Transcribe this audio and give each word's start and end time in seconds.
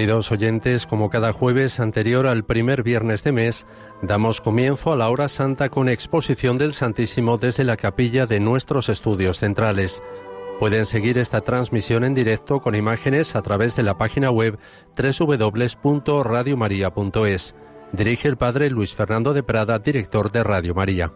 Queridos 0.00 0.32
oyentes, 0.32 0.86
como 0.86 1.10
cada 1.10 1.34
jueves 1.34 1.78
anterior 1.78 2.26
al 2.26 2.46
primer 2.46 2.82
viernes 2.82 3.22
de 3.22 3.32
mes, 3.32 3.66
damos 4.00 4.40
comienzo 4.40 4.94
a 4.94 4.96
la 4.96 5.10
hora 5.10 5.28
santa 5.28 5.68
con 5.68 5.90
exposición 5.90 6.56
del 6.56 6.72
Santísimo 6.72 7.36
desde 7.36 7.64
la 7.64 7.76
capilla 7.76 8.24
de 8.24 8.40
nuestros 8.40 8.88
estudios 8.88 9.40
centrales. 9.40 10.02
Pueden 10.58 10.86
seguir 10.86 11.18
esta 11.18 11.42
transmisión 11.42 12.04
en 12.04 12.14
directo 12.14 12.62
con 12.62 12.74
imágenes 12.74 13.36
a 13.36 13.42
través 13.42 13.76
de 13.76 13.82
la 13.82 13.98
página 13.98 14.30
web 14.30 14.58
www.radiomaria.es. 14.96 17.54
Dirige 17.92 18.28
el 18.28 18.38
Padre 18.38 18.70
Luis 18.70 18.94
Fernando 18.94 19.34
de 19.34 19.42
Prada, 19.42 19.80
director 19.80 20.32
de 20.32 20.42
Radio 20.42 20.74
María. 20.74 21.12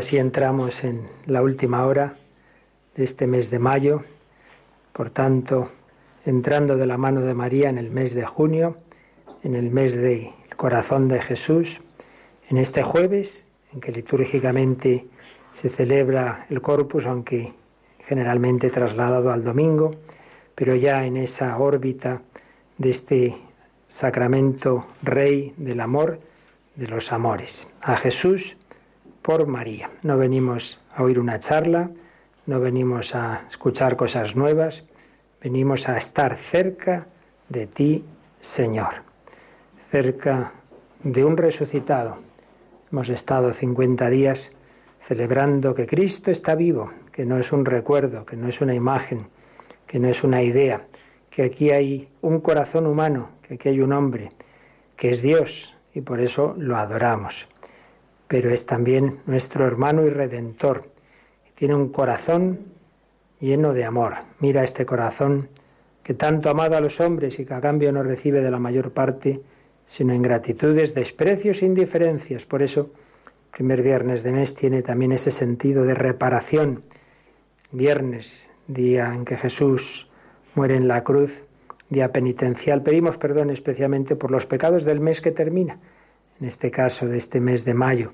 Así 0.00 0.16
entramos 0.16 0.82
en 0.82 1.06
la 1.26 1.42
última 1.42 1.84
hora 1.84 2.16
de 2.96 3.04
este 3.04 3.26
mes 3.26 3.50
de 3.50 3.58
mayo, 3.58 4.02
por 4.94 5.10
tanto, 5.10 5.70
entrando 6.24 6.78
de 6.78 6.86
la 6.86 6.96
mano 6.96 7.20
de 7.20 7.34
María 7.34 7.68
en 7.68 7.76
el 7.76 7.90
mes 7.90 8.14
de 8.14 8.24
junio, 8.24 8.78
en 9.42 9.54
el 9.54 9.70
mes 9.70 9.94
del 9.94 10.30
corazón 10.56 11.06
de 11.06 11.20
Jesús, 11.20 11.82
en 12.48 12.56
este 12.56 12.82
jueves, 12.82 13.44
en 13.74 13.80
que 13.82 13.92
litúrgicamente 13.92 15.06
se 15.50 15.68
celebra 15.68 16.46
el 16.48 16.62
corpus, 16.62 17.04
aunque 17.04 17.52
generalmente 17.98 18.70
trasladado 18.70 19.30
al 19.30 19.44
domingo, 19.44 19.90
pero 20.54 20.74
ya 20.76 21.04
en 21.04 21.18
esa 21.18 21.58
órbita 21.58 22.22
de 22.78 22.88
este 22.88 23.36
sacramento 23.86 24.86
rey 25.02 25.52
del 25.58 25.80
amor, 25.80 26.20
de 26.76 26.86
los 26.86 27.12
amores. 27.12 27.68
A 27.82 27.98
Jesús 27.98 28.56
por 29.22 29.46
María. 29.46 29.90
No 30.02 30.16
venimos 30.16 30.80
a 30.94 31.02
oír 31.02 31.18
una 31.18 31.38
charla, 31.38 31.90
no 32.46 32.60
venimos 32.60 33.14
a 33.14 33.42
escuchar 33.46 33.96
cosas 33.96 34.34
nuevas, 34.34 34.84
venimos 35.42 35.88
a 35.88 35.96
estar 35.96 36.36
cerca 36.36 37.06
de 37.48 37.66
ti, 37.66 38.04
Señor, 38.40 39.02
cerca 39.90 40.52
de 41.04 41.24
un 41.24 41.36
resucitado. 41.36 42.18
Hemos 42.90 43.08
estado 43.08 43.52
50 43.52 44.08
días 44.10 44.52
celebrando 45.00 45.74
que 45.74 45.86
Cristo 45.86 46.30
está 46.30 46.54
vivo, 46.54 46.90
que 47.12 47.24
no 47.24 47.38
es 47.38 47.52
un 47.52 47.64
recuerdo, 47.64 48.24
que 48.24 48.36
no 48.36 48.48
es 48.48 48.60
una 48.60 48.74
imagen, 48.74 49.26
que 49.86 49.98
no 49.98 50.08
es 50.08 50.24
una 50.24 50.42
idea, 50.42 50.86
que 51.30 51.42
aquí 51.42 51.70
hay 51.70 52.08
un 52.22 52.40
corazón 52.40 52.86
humano, 52.86 53.30
que 53.42 53.54
aquí 53.54 53.68
hay 53.68 53.80
un 53.80 53.92
hombre, 53.92 54.30
que 54.96 55.10
es 55.10 55.22
Dios, 55.22 55.76
y 55.94 56.00
por 56.02 56.20
eso 56.20 56.54
lo 56.58 56.76
adoramos 56.76 57.48
pero 58.30 58.52
es 58.52 58.64
también 58.64 59.18
nuestro 59.26 59.66
hermano 59.66 60.06
y 60.06 60.08
redentor. 60.08 60.84
Tiene 61.56 61.74
un 61.74 61.88
corazón 61.88 62.60
lleno 63.40 63.72
de 63.72 63.84
amor. 63.84 64.18
Mira 64.38 64.62
este 64.62 64.86
corazón 64.86 65.48
que 66.04 66.14
tanto 66.14 66.48
ha 66.48 66.52
amado 66.52 66.76
a 66.76 66.80
los 66.80 67.00
hombres 67.00 67.40
y 67.40 67.44
que 67.44 67.54
a 67.54 67.60
cambio 67.60 67.90
no 67.90 68.04
recibe 68.04 68.40
de 68.40 68.52
la 68.52 68.60
mayor 68.60 68.92
parte 68.92 69.40
sino 69.84 70.14
ingratitudes, 70.14 70.94
desprecios 70.94 71.60
e 71.62 71.66
indiferencias. 71.66 72.46
Por 72.46 72.62
eso, 72.62 72.92
el 73.46 73.50
primer 73.50 73.82
viernes 73.82 74.22
de 74.22 74.30
mes 74.30 74.54
tiene 74.54 74.82
también 74.82 75.10
ese 75.10 75.32
sentido 75.32 75.82
de 75.82 75.96
reparación. 75.96 76.84
Viernes, 77.72 78.48
día 78.68 79.12
en 79.12 79.24
que 79.24 79.38
Jesús 79.38 80.08
muere 80.54 80.76
en 80.76 80.86
la 80.86 81.02
cruz, 81.02 81.42
día 81.88 82.12
penitencial. 82.12 82.84
Pedimos 82.84 83.18
perdón 83.18 83.50
especialmente 83.50 84.14
por 84.14 84.30
los 84.30 84.46
pecados 84.46 84.84
del 84.84 85.00
mes 85.00 85.20
que 85.20 85.32
termina 85.32 85.80
en 86.40 86.46
este 86.46 86.70
caso 86.70 87.06
de 87.06 87.18
este 87.18 87.38
mes 87.38 87.64
de 87.64 87.74
mayo. 87.74 88.12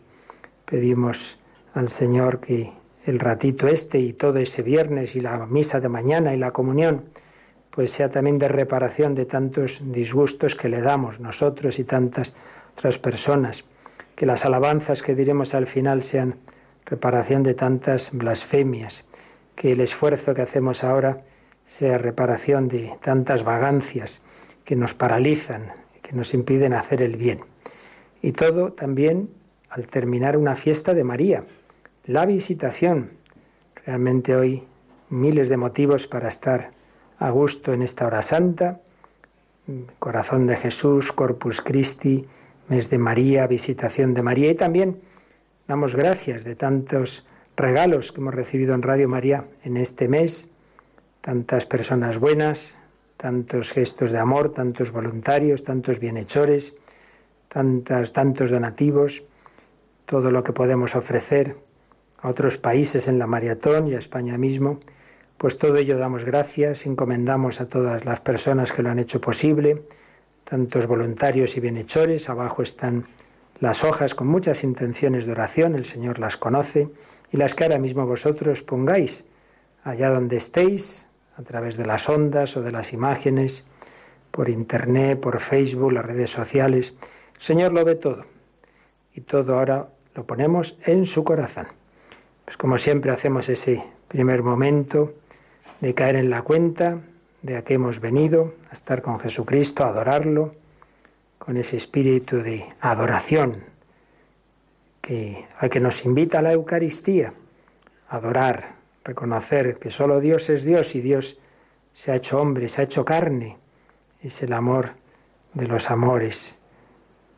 Pedimos 0.66 1.38
al 1.74 1.88
Señor 1.88 2.40
que 2.40 2.72
el 3.04 3.20
ratito 3.20 3.68
este 3.68 4.00
y 4.00 4.12
todo 4.12 4.38
ese 4.38 4.62
viernes 4.62 5.14
y 5.14 5.20
la 5.20 5.46
misa 5.46 5.78
de 5.78 5.88
mañana 5.88 6.34
y 6.34 6.38
la 6.38 6.50
comunión, 6.50 7.04
pues 7.70 7.92
sea 7.92 8.10
también 8.10 8.38
de 8.38 8.48
reparación 8.48 9.14
de 9.14 9.26
tantos 9.26 9.80
disgustos 9.84 10.56
que 10.56 10.68
le 10.68 10.80
damos 10.80 11.20
nosotros 11.20 11.78
y 11.78 11.84
tantas 11.84 12.34
otras 12.76 12.98
personas. 12.98 13.64
Que 14.16 14.26
las 14.26 14.44
alabanzas 14.44 15.02
que 15.02 15.14
diremos 15.14 15.54
al 15.54 15.68
final 15.68 16.02
sean 16.02 16.34
reparación 16.84 17.44
de 17.44 17.54
tantas 17.54 18.10
blasfemias. 18.12 19.04
que 19.54 19.72
el 19.72 19.80
esfuerzo 19.80 20.34
que 20.34 20.42
hacemos 20.42 20.84
ahora 20.84 21.22
sea 21.64 21.96
reparación 21.96 22.68
de 22.68 22.92
tantas 23.00 23.42
vagancias 23.42 24.20
que 24.64 24.76
nos 24.76 24.92
paralizan, 24.92 25.72
que 26.02 26.12
nos 26.12 26.34
impiden 26.34 26.74
hacer 26.74 27.00
el 27.00 27.16
bien. 27.16 27.40
Y 28.20 28.32
todo 28.32 28.72
también 28.72 29.30
al 29.70 29.86
terminar 29.86 30.36
una 30.36 30.56
fiesta 30.56 30.94
de 30.94 31.04
María, 31.04 31.44
la 32.06 32.26
visitación. 32.26 33.10
Realmente 33.84 34.34
hoy 34.34 34.64
miles 35.10 35.48
de 35.48 35.56
motivos 35.56 36.06
para 36.06 36.28
estar 36.28 36.70
a 37.18 37.30
gusto 37.30 37.72
en 37.72 37.82
esta 37.82 38.06
hora 38.06 38.22
santa. 38.22 38.80
Corazón 39.98 40.46
de 40.46 40.56
Jesús, 40.56 41.12
Corpus 41.12 41.60
Christi, 41.60 42.24
mes 42.68 42.90
de 42.90 42.98
María, 42.98 43.46
visitación 43.46 44.14
de 44.14 44.22
María 44.22 44.50
y 44.50 44.54
también 44.54 45.00
damos 45.66 45.94
gracias 45.94 46.44
de 46.44 46.54
tantos 46.54 47.26
regalos 47.56 48.12
que 48.12 48.20
hemos 48.20 48.34
recibido 48.34 48.74
en 48.74 48.82
Radio 48.82 49.08
María 49.08 49.44
en 49.64 49.76
este 49.76 50.08
mes, 50.08 50.48
tantas 51.20 51.66
personas 51.66 52.18
buenas, 52.18 52.76
tantos 53.16 53.72
gestos 53.72 54.12
de 54.12 54.18
amor, 54.18 54.52
tantos 54.52 54.92
voluntarios, 54.92 55.64
tantos 55.64 55.98
bienhechores, 55.98 56.74
tantas, 57.48 58.12
tantos 58.12 58.50
donativos, 58.50 59.22
todo 60.06 60.30
lo 60.30 60.42
que 60.42 60.52
podemos 60.52 60.94
ofrecer 60.94 61.56
a 62.18 62.28
otros 62.28 62.58
países 62.58 63.08
en 63.08 63.18
la 63.18 63.26
maratón 63.26 63.88
y 63.88 63.94
a 63.94 63.98
España 63.98 64.38
mismo, 64.38 64.80
pues 65.36 65.58
todo 65.58 65.76
ello 65.76 65.98
damos 65.98 66.24
gracias, 66.24 66.86
encomendamos 66.86 67.60
a 67.60 67.68
todas 67.68 68.04
las 68.04 68.20
personas 68.20 68.72
que 68.72 68.82
lo 68.82 68.90
han 68.90 68.98
hecho 68.98 69.20
posible, 69.20 69.82
tantos 70.44 70.86
voluntarios 70.86 71.56
y 71.56 71.60
bienhechores, 71.60 72.30
abajo 72.30 72.62
están 72.62 73.06
las 73.60 73.84
hojas 73.84 74.14
con 74.14 74.28
muchas 74.28 74.64
intenciones 74.64 75.26
de 75.26 75.32
oración, 75.32 75.74
el 75.74 75.84
Señor 75.84 76.18
las 76.18 76.36
conoce, 76.36 76.88
y 77.32 77.36
las 77.36 77.54
que 77.54 77.64
ahora 77.64 77.78
mismo 77.78 78.06
vosotros 78.06 78.62
pongáis 78.62 79.24
allá 79.84 80.10
donde 80.10 80.36
estéis, 80.36 81.08
a 81.36 81.42
través 81.42 81.76
de 81.76 81.86
las 81.86 82.08
ondas 82.08 82.56
o 82.56 82.62
de 82.62 82.72
las 82.72 82.92
imágenes, 82.92 83.64
por 84.30 84.48
internet, 84.48 85.20
por 85.20 85.40
Facebook, 85.40 85.92
las 85.92 86.04
redes 86.04 86.30
sociales. 86.30 86.94
El 87.36 87.42
Señor 87.42 87.72
lo 87.72 87.84
ve 87.84 87.94
todo 87.94 88.24
y 89.14 89.20
todo 89.22 89.58
ahora 89.58 89.88
lo 90.16 90.24
ponemos 90.24 90.76
en 90.84 91.04
su 91.04 91.22
corazón. 91.22 91.66
Pues 92.44 92.56
como 92.56 92.78
siempre 92.78 93.12
hacemos 93.12 93.48
ese 93.48 93.82
primer 94.08 94.42
momento 94.42 95.12
de 95.80 95.94
caer 95.94 96.16
en 96.16 96.30
la 96.30 96.42
cuenta 96.42 96.98
de 97.42 97.56
a 97.56 97.62
qué 97.62 97.74
hemos 97.74 98.00
venido, 98.00 98.54
a 98.70 98.72
estar 98.72 99.02
con 99.02 99.20
Jesucristo, 99.20 99.84
a 99.84 99.88
adorarlo, 99.88 100.54
con 101.38 101.58
ese 101.58 101.76
espíritu 101.76 102.38
de 102.38 102.66
adoración 102.80 103.62
que, 105.02 105.44
a 105.58 105.68
que 105.68 105.80
nos 105.80 106.04
invita 106.04 106.38
a 106.38 106.42
la 106.42 106.52
Eucaristía, 106.54 107.34
adorar, 108.08 108.74
reconocer 109.04 109.78
que 109.78 109.90
solo 109.90 110.18
Dios 110.18 110.48
es 110.48 110.64
Dios 110.64 110.94
y 110.94 111.02
Dios 111.02 111.38
se 111.92 112.10
ha 112.10 112.16
hecho 112.16 112.40
hombre, 112.40 112.68
se 112.68 112.80
ha 112.80 112.84
hecho 112.84 113.04
carne. 113.04 113.58
Es 114.22 114.42
el 114.42 114.54
amor 114.54 114.92
de 115.52 115.68
los 115.68 115.90
amores. 115.90 116.58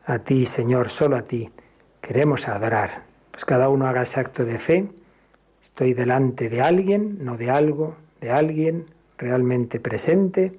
A 0.05 0.19
ti, 0.19 0.45
Señor, 0.45 0.89
solo 0.89 1.17
a 1.17 1.23
ti 1.23 1.51
queremos 2.01 2.47
adorar. 2.47 3.03
Pues 3.31 3.45
cada 3.45 3.69
uno 3.69 3.87
haga 3.87 4.01
ese 4.01 4.19
acto 4.19 4.45
de 4.45 4.57
fe. 4.57 4.87
Estoy 5.63 5.93
delante 5.93 6.49
de 6.49 6.61
alguien, 6.61 7.23
no 7.23 7.37
de 7.37 7.49
algo, 7.49 7.95
de 8.21 8.31
alguien 8.31 8.85
realmente 9.17 9.79
presente, 9.79 10.53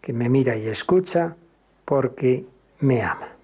que 0.00 0.12
me 0.12 0.28
mira 0.28 0.56
y 0.56 0.68
escucha 0.68 1.36
porque 1.84 2.44
me 2.80 3.02
ama. 3.02 3.35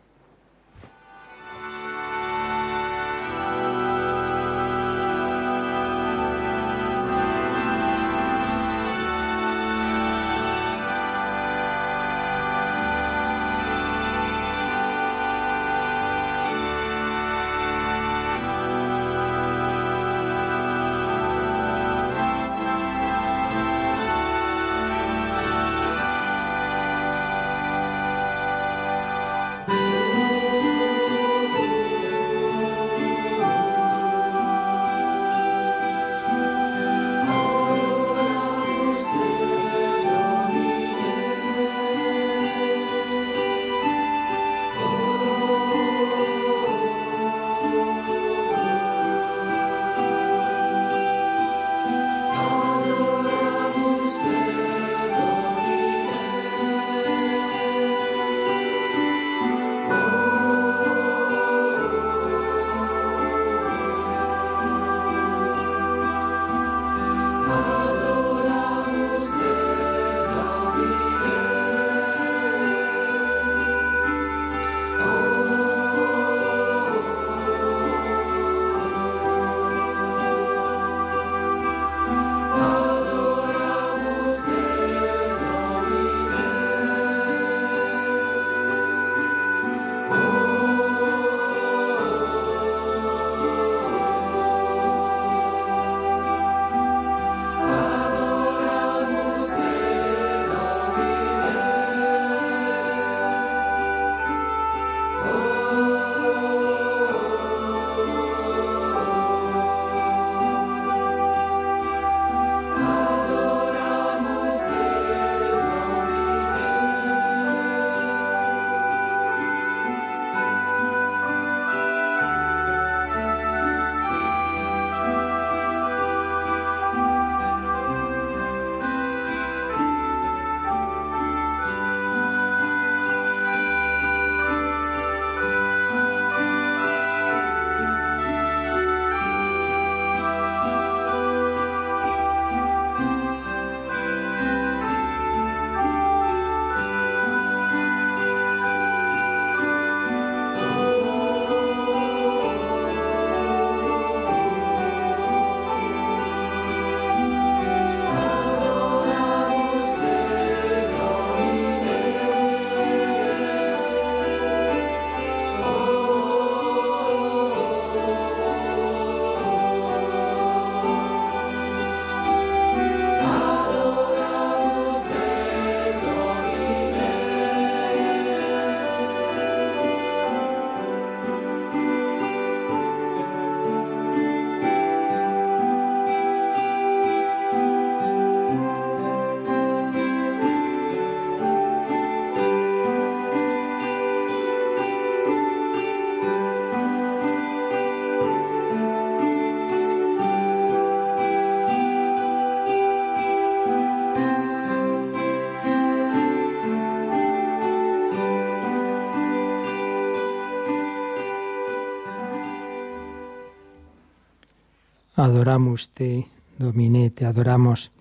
Adoramos 215.23 215.91
te, 215.91 216.29
Dominé, 216.59 217.11
te 217.11 217.25
adoramos, 217.25 217.93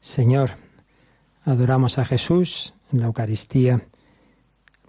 Señor. 0.00 0.52
Adoramos 1.44 1.98
a 1.98 2.04
Jesús 2.04 2.74
en 2.92 3.00
la 3.00 3.06
Eucaristía, 3.06 3.86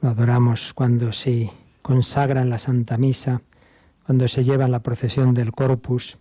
lo 0.02 0.10
adoramos 0.10 0.74
cuando 0.74 1.14
se 1.14 1.52
consagra 1.82 2.42
en 2.42 2.50
la 2.50 2.60
Santa 2.60 2.98
Misa, 2.98 3.42
cuando 4.06 4.28
se 4.28 4.44
lleva 4.44 4.66
en 4.66 4.72
la 4.72 4.84
procesión 4.84 5.34
del 5.34 5.52
Corpus. 5.52 6.18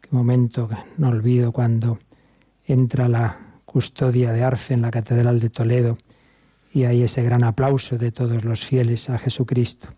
Qué 0.00 0.08
momento 0.12 0.68
no 0.96 1.08
olvido 1.08 1.52
cuando 1.52 1.98
entra 2.64 3.08
la 3.08 3.38
custodia 3.64 4.32
de 4.32 4.44
Arfe 4.44 4.74
en 4.74 4.82
la 4.82 4.90
Catedral 4.90 5.40
de 5.40 5.50
Toledo 5.50 5.98
y 6.72 6.84
hay 6.84 7.02
ese 7.02 7.22
gran 7.22 7.44
aplauso 7.44 7.98
de 7.98 8.12
todos 8.12 8.44
los 8.44 8.64
fieles 8.64 9.10
a 9.10 9.18
Jesucristo 9.18 9.88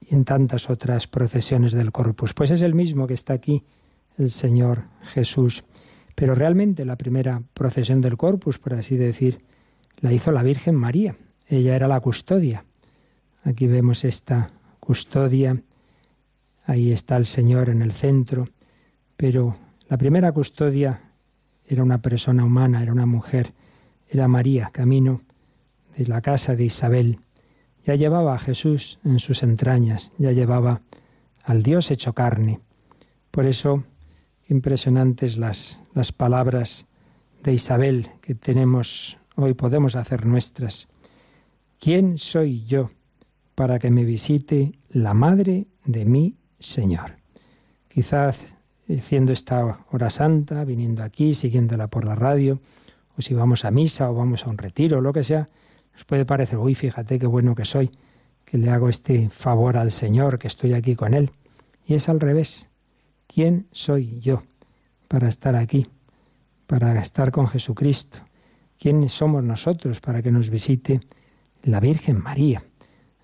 y 0.00 0.14
en 0.14 0.24
tantas 0.24 0.68
otras 0.68 1.06
procesiones 1.06 1.72
del 1.72 1.92
Corpus. 1.92 2.34
Pues 2.34 2.50
es 2.50 2.62
el 2.62 2.74
mismo 2.74 3.06
que 3.06 3.14
está 3.14 3.32
aquí 3.32 3.64
el 4.20 4.30
Señor 4.30 4.84
Jesús. 5.14 5.64
Pero 6.14 6.34
realmente 6.34 6.84
la 6.84 6.96
primera 6.96 7.42
procesión 7.54 8.00
del 8.00 8.16
Corpus, 8.16 8.58
por 8.58 8.74
así 8.74 8.96
decir, 8.96 9.40
la 10.00 10.12
hizo 10.12 10.30
la 10.30 10.42
Virgen 10.42 10.74
María. 10.74 11.16
Ella 11.48 11.74
era 11.74 11.88
la 11.88 12.00
custodia. 12.00 12.64
Aquí 13.42 13.66
vemos 13.66 14.04
esta 14.04 14.50
custodia. 14.78 15.62
Ahí 16.66 16.92
está 16.92 17.16
el 17.16 17.26
Señor 17.26 17.70
en 17.70 17.80
el 17.80 17.92
centro. 17.92 18.48
Pero 19.16 19.56
la 19.88 19.96
primera 19.96 20.32
custodia 20.32 21.00
era 21.66 21.82
una 21.82 22.02
persona 22.02 22.44
humana, 22.44 22.82
era 22.82 22.92
una 22.92 23.06
mujer, 23.06 23.54
era 24.08 24.28
María, 24.28 24.70
camino 24.72 25.22
de 25.96 26.06
la 26.06 26.20
casa 26.20 26.54
de 26.56 26.64
Isabel. 26.64 27.20
Ya 27.84 27.94
llevaba 27.94 28.34
a 28.34 28.38
Jesús 28.38 28.98
en 29.04 29.18
sus 29.18 29.42
entrañas, 29.42 30.12
ya 30.18 30.32
llevaba 30.32 30.82
al 31.42 31.62
Dios 31.62 31.90
hecho 31.90 32.12
carne. 32.12 32.60
Por 33.30 33.46
eso 33.46 33.84
impresionantes 34.50 35.38
las, 35.38 35.80
las 35.94 36.12
palabras 36.12 36.86
de 37.42 37.54
Isabel 37.54 38.10
que 38.20 38.34
tenemos 38.34 39.16
hoy, 39.36 39.54
podemos 39.54 39.96
hacer 39.96 40.26
nuestras. 40.26 40.88
¿Quién 41.78 42.18
soy 42.18 42.64
yo 42.64 42.90
para 43.54 43.78
que 43.78 43.90
me 43.90 44.04
visite 44.04 44.72
la 44.90 45.14
madre 45.14 45.66
de 45.84 46.04
mi 46.04 46.36
Señor? 46.58 47.16
Quizás 47.88 48.36
haciendo 48.88 49.32
esta 49.32 49.84
hora 49.90 50.10
santa, 50.10 50.64
viniendo 50.64 51.02
aquí, 51.02 51.34
siguiéndola 51.34 51.86
por 51.86 52.04
la 52.04 52.14
radio, 52.14 52.60
o 53.16 53.22
si 53.22 53.34
vamos 53.34 53.64
a 53.64 53.70
misa 53.70 54.10
o 54.10 54.14
vamos 54.14 54.44
a 54.44 54.50
un 54.50 54.58
retiro, 54.58 54.98
o 54.98 55.00
lo 55.00 55.12
que 55.12 55.24
sea, 55.24 55.48
nos 55.92 56.04
puede 56.04 56.24
parecer, 56.24 56.58
uy, 56.58 56.74
fíjate 56.74 57.18
qué 57.18 57.26
bueno 57.26 57.54
que 57.54 57.64
soy, 57.64 57.90
que 58.44 58.58
le 58.58 58.70
hago 58.70 58.88
este 58.88 59.28
favor 59.30 59.76
al 59.76 59.92
Señor, 59.92 60.38
que 60.38 60.48
estoy 60.48 60.74
aquí 60.74 60.96
con 60.96 61.14
Él. 61.14 61.30
Y 61.86 61.94
es 61.94 62.08
al 62.08 62.20
revés. 62.20 62.69
¿Quién 63.32 63.68
soy 63.70 64.18
yo 64.20 64.42
para 65.06 65.28
estar 65.28 65.54
aquí, 65.54 65.86
para 66.66 67.00
estar 67.00 67.30
con 67.30 67.46
Jesucristo? 67.46 68.18
¿Quiénes 68.76 69.12
somos 69.12 69.44
nosotros 69.44 70.00
para 70.00 70.20
que 70.20 70.32
nos 70.32 70.50
visite 70.50 71.00
la 71.62 71.78
Virgen 71.78 72.20
María? 72.20 72.64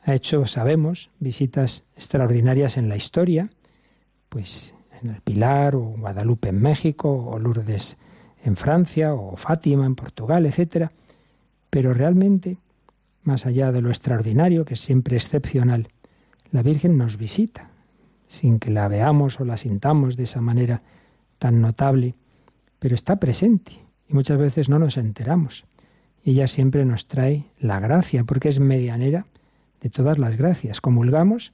Ha 0.04 0.14
hecho, 0.14 0.46
sabemos, 0.46 1.10
visitas 1.18 1.84
extraordinarias 1.96 2.76
en 2.76 2.88
la 2.88 2.94
historia, 2.94 3.50
pues 4.28 4.76
en 5.02 5.10
el 5.10 5.22
Pilar 5.22 5.75
o 5.75 5.80
Guadalupe 5.80 6.50
en 6.50 6.62
México 6.62 7.10
o 7.10 7.40
Lourdes 7.40 7.96
en 8.44 8.56
Francia 8.56 9.12
o 9.12 9.36
Fátima 9.36 9.86
en 9.86 9.96
Portugal, 9.96 10.46
etc. 10.46 10.88
Pero 11.68 11.94
realmente, 11.94 12.58
más 13.25 13.44
allá 13.44 13.72
de 13.72 13.82
lo 13.82 13.88
extraordinario, 13.88 14.64
que 14.64 14.75
es 14.75 14.80
siempre 14.80 15.16
excepcional, 15.16 15.88
la 16.52 16.62
Virgen 16.62 16.96
nos 16.96 17.16
visita, 17.16 17.70
sin 18.26 18.59
que 18.59 18.71
la 18.71 18.88
veamos 18.88 19.40
o 19.40 19.45
la 19.45 19.56
sintamos 19.56 20.16
de 20.16 20.25
esa 20.25 20.40
manera 20.40 20.83
tan 21.38 21.61
notable, 21.61 22.14
pero 22.78 22.95
está 22.95 23.16
presente 23.16 23.85
y 24.09 24.14
muchas 24.14 24.38
veces 24.38 24.68
no 24.68 24.78
nos 24.78 24.97
enteramos. 24.97 25.64
Ella 26.25 26.49
siempre 26.49 26.85
nos 26.85 27.06
trae 27.06 27.47
la 27.59 27.78
gracia, 27.78 28.25
porque 28.25 28.49
es 28.49 28.59
medianera 28.59 29.26
de 29.80 29.90
todas 29.90 30.18
las 30.18 30.37
gracias. 30.37 30.80
Comulgamos 30.80 31.52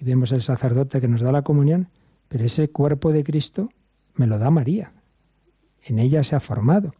y 0.00 0.04
vemos 0.04 0.32
al 0.32 0.42
sacerdote 0.42 1.00
que 1.00 1.08
nos 1.08 1.20
da 1.20 1.30
la 1.30 1.42
comunión, 1.42 1.88
pero 2.28 2.44
ese 2.44 2.68
cuerpo 2.68 3.12
de 3.12 3.24
Cristo 3.24 3.70
me 4.14 4.26
lo 4.26 4.38
da 4.38 4.50
María. 4.50 4.92
En 5.82 5.98
ella 5.98 6.24
se 6.24 6.34
ha 6.34 6.40
formado. 6.40 6.94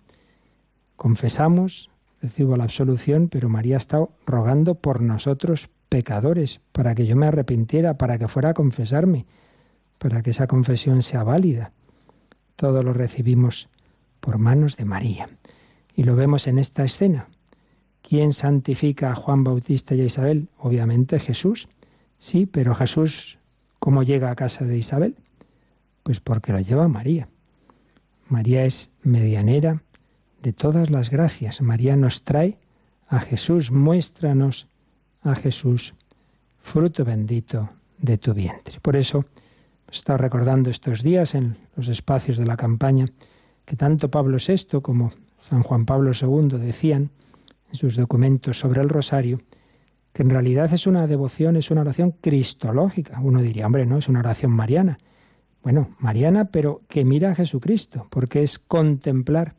Confesamos, 0.97 1.91
recibo 2.23 2.57
la 2.57 2.65
absolución, 2.65 3.29
pero 3.29 3.49
María 3.49 3.77
ha 3.77 3.79
estado 3.79 4.13
rogando 4.27 4.77
por 4.77 5.01
nosotros 5.01 5.71
pecadores, 5.88 6.61
para 6.73 6.95
que 6.95 7.07
yo 7.07 7.16
me 7.16 7.26
arrepintiera, 7.26 7.99
para 7.99 8.18
que 8.18 8.28
fuera 8.28 8.50
a 8.50 8.54
confesarme, 8.54 9.26
para 9.99 10.23
que 10.23 10.30
esa 10.30 10.47
confesión 10.47 11.02
sea 11.02 11.23
válida. 11.23 11.73
Todo 12.57 12.83
lo 12.83 12.92
recibimos 12.92 13.68
por 14.21 14.38
manos 14.38 14.76
de 14.76 14.85
María. 14.85 15.28
Y 15.95 16.04
lo 16.04 16.16
vemos 16.16 16.47
en 16.47 16.59
esta 16.59 16.85
escena. 16.85 17.28
¿Quién 18.02 18.33
santifica 18.33 19.11
a 19.11 19.14
Juan 19.14 19.45
Bautista 19.45 19.95
y 19.95 20.00
a 20.00 20.04
Isabel? 20.04 20.49
Obviamente 20.59 21.18
Jesús. 21.18 21.68
Sí, 22.18 22.47
pero 22.47 22.75
Jesús, 22.75 23.38
¿cómo 23.78 24.02
llega 24.02 24.30
a 24.30 24.37
casa 24.37 24.64
de 24.64 24.76
Isabel? 24.76 25.16
Pues 26.02 26.21
porque 26.21 26.52
lo 26.52 26.61
lleva 26.61 26.88
María. 26.88 27.28
María 28.28 28.64
es 28.64 28.90
medianera 29.02 29.83
de 30.42 30.52
todas 30.52 30.90
las 30.90 31.11
gracias. 31.11 31.61
María 31.61 31.97
nos 31.97 32.23
trae 32.23 32.59
a 33.09 33.21
Jesús, 33.21 33.71
muéstranos 33.71 34.68
a 35.30 35.35
Jesús, 35.35 35.94
fruto 36.61 37.04
bendito 37.04 37.70
de 37.99 38.18
tu 38.18 38.35
vientre. 38.35 38.78
Por 38.80 38.97
eso 38.97 39.25
estado 39.90 40.18
recordando 40.18 40.70
estos 40.70 41.02
días 41.02 41.35
en 41.35 41.56
los 41.76 41.88
espacios 41.88 42.37
de 42.37 42.47
la 42.47 42.56
campaña 42.56 43.06
que 43.64 43.76
tanto 43.76 44.11
Pablo 44.11 44.38
VI 44.38 44.80
como 44.80 45.12
San 45.38 45.62
Juan 45.62 45.87
Pablo 45.87 46.12
II 46.12 46.58
decían 46.58 47.11
en 47.70 47.75
sus 47.75 47.97
documentos 47.97 48.58
sobre 48.58 48.80
el 48.80 48.88
rosario 48.88 49.40
que 50.12 50.23
en 50.23 50.30
realidad 50.30 50.73
es 50.73 50.87
una 50.87 51.06
devoción, 51.06 51.56
es 51.56 51.70
una 51.70 51.82
oración 51.82 52.12
cristológica. 52.20 53.20
Uno 53.20 53.40
diría, 53.40 53.66
hombre, 53.66 53.87
no, 53.87 53.99
es 53.99 54.08
una 54.08 54.20
oración 54.20 54.50
mariana. 54.50 54.99
Bueno, 55.62 55.94
mariana, 55.99 56.47
pero 56.47 56.82
que 56.88 57.04
mira 57.04 57.30
a 57.30 57.35
Jesucristo, 57.35 58.06
porque 58.11 58.42
es 58.42 58.58
contemplar 58.58 59.54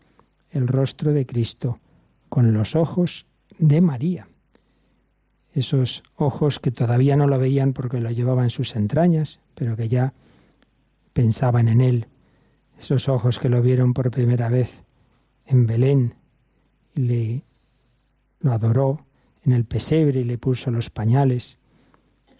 el 0.49 0.67
rostro 0.67 1.13
de 1.13 1.25
Cristo 1.25 1.79
con 2.29 2.53
los 2.53 2.75
ojos 2.75 3.25
de 3.57 3.79
María 3.81 4.27
esos 5.53 6.03
ojos 6.15 6.59
que 6.59 6.71
todavía 6.71 7.15
no 7.15 7.27
lo 7.27 7.39
veían 7.39 7.73
porque 7.73 7.99
lo 7.99 8.11
llevaba 8.11 8.43
en 8.43 8.49
sus 8.49 8.75
entrañas, 8.75 9.39
pero 9.55 9.75
que 9.75 9.89
ya 9.89 10.13
pensaban 11.13 11.67
en 11.67 11.81
él, 11.81 12.07
esos 12.79 13.09
ojos 13.09 13.39
que 13.39 13.49
lo 13.49 13.61
vieron 13.61 13.93
por 13.93 14.11
primera 14.11 14.49
vez 14.49 14.83
en 15.45 15.65
Belén 15.65 16.15
y 16.95 17.01
le 17.01 17.43
lo 18.41 18.53
adoró 18.53 19.05
en 19.43 19.51
el 19.51 19.65
pesebre 19.65 20.21
y 20.21 20.23
le 20.23 20.37
puso 20.37 20.71
los 20.71 20.89
pañales, 20.89 21.57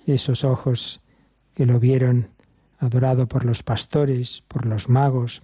esos 0.06 0.44
ojos 0.44 1.02
que 1.54 1.66
lo 1.66 1.80
vieron 1.80 2.30
adorado 2.78 3.28
por 3.28 3.44
los 3.44 3.64
pastores, 3.64 4.44
por 4.48 4.66
los 4.66 4.88
magos, 4.88 5.42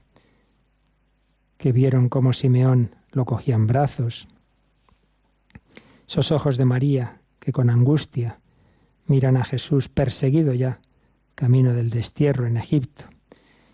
que 1.57 1.71
vieron 1.71 2.07
cómo 2.07 2.31
Simeón 2.31 2.95
lo 3.11 3.25
cogía 3.25 3.55
en 3.55 3.67
brazos, 3.67 4.27
esos 6.07 6.31
ojos 6.31 6.57
de 6.57 6.65
María 6.65 7.19
que 7.45 7.51
con 7.51 7.69
angustia 7.69 8.39
miran 9.05 9.37
a 9.37 9.43
Jesús 9.43 9.87
perseguido 9.87 10.55
ya, 10.55 10.79
camino 11.35 11.75
del 11.75 11.91
destierro 11.91 12.47
en 12.47 12.57
Egipto, 12.57 13.05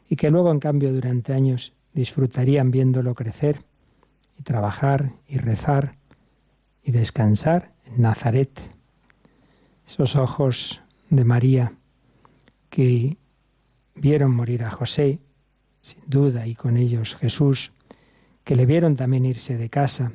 y 0.09 0.17
que 0.17 0.29
luego 0.29 0.51
en 0.51 0.59
cambio 0.59 0.91
durante 0.91 1.31
años 1.31 1.71
disfrutarían 1.93 2.69
viéndolo 2.69 3.15
crecer 3.15 3.63
y 4.37 4.43
trabajar 4.43 5.13
y 5.25 5.37
rezar 5.37 5.95
y 6.83 6.91
descansar 6.91 7.71
en 7.85 8.01
Nazaret. 8.01 8.59
Esos 9.87 10.17
ojos 10.17 10.81
de 11.09 11.23
María 11.23 11.71
que 12.69 13.15
vieron 13.95 14.35
morir 14.35 14.65
a 14.65 14.71
José, 14.71 15.19
sin 15.79 16.03
duda, 16.07 16.45
y 16.45 16.55
con 16.55 16.75
ellos 16.75 17.15
Jesús, 17.15 17.71
que 18.43 18.57
le 18.57 18.65
vieron 18.65 18.97
también 18.97 19.23
irse 19.23 19.55
de 19.55 19.69
casa, 19.69 20.11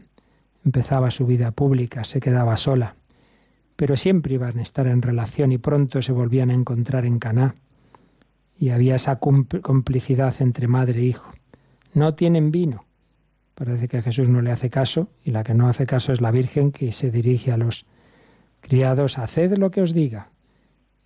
empezaba 0.62 1.10
su 1.10 1.24
vida 1.24 1.52
pública, 1.52 2.04
se 2.04 2.20
quedaba 2.20 2.58
sola, 2.58 2.96
pero 3.76 3.96
siempre 3.96 4.34
iban 4.34 4.58
a 4.58 4.62
estar 4.62 4.86
en 4.86 5.02
relación 5.02 5.52
y 5.52 5.58
pronto 5.58 6.02
se 6.02 6.12
volvían 6.12 6.50
a 6.50 6.54
encontrar 6.54 7.04
en 7.04 7.18
Caná. 7.18 7.54
Y 8.58 8.70
había 8.70 8.94
esa 8.94 9.18
complicidad 9.18 10.34
entre 10.40 10.66
madre 10.66 11.00
e 11.00 11.04
hijo. 11.04 11.30
No 11.92 12.14
tienen 12.14 12.50
vino. 12.50 12.86
Parece 13.54 13.88
que 13.88 14.02
Jesús 14.02 14.28
no 14.28 14.42
le 14.42 14.50
hace 14.50 14.70
caso 14.70 15.08
y 15.24 15.30
la 15.30 15.44
que 15.44 15.54
no 15.54 15.68
hace 15.68 15.86
caso 15.86 16.12
es 16.12 16.20
la 16.20 16.30
Virgen 16.30 16.72
que 16.72 16.92
se 16.92 17.10
dirige 17.10 17.52
a 17.52 17.56
los 17.56 17.86
criados, 18.60 19.18
haced 19.18 19.56
lo 19.56 19.70
que 19.70 19.82
os 19.82 19.94
diga. 19.94 20.30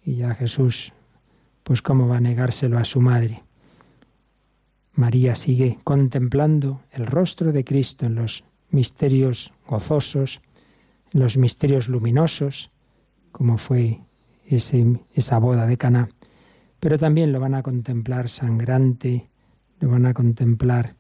Y 0.05 0.17
ya 0.17 0.35
Jesús, 0.35 0.93
pues 1.63 1.83
cómo 1.83 2.09
va 2.09 2.17
a 2.17 2.21
negárselo 2.21 2.79
a 2.79 2.85
su 2.85 3.01
madre. 3.01 3.43
María 4.95 5.35
sigue 5.35 5.79
contemplando 5.85 6.83
el 6.91 7.07
rostro 7.07 7.53
de 7.53 7.65
Cristo 7.65 8.07
en 8.07 8.17
los 8.17 8.45
misterios 8.71 9.53
gozosos, 9.67 10.41
los 11.13 11.37
misterios 11.37 11.89
luminosos, 11.89 12.71
como 13.33 13.59
fue 13.59 14.01
ese, 14.47 15.01
esa 15.15 15.39
boda 15.39 15.67
de 15.67 15.77
Caná, 15.77 16.09
pero 16.79 16.99
también 16.99 17.33
lo 17.33 17.41
van 17.41 17.55
a 17.55 17.63
contemplar 17.63 18.29
sangrante, 18.29 19.29
lo 19.81 19.91
van 19.91 20.07
a 20.07 20.15
contemplar 20.15 20.95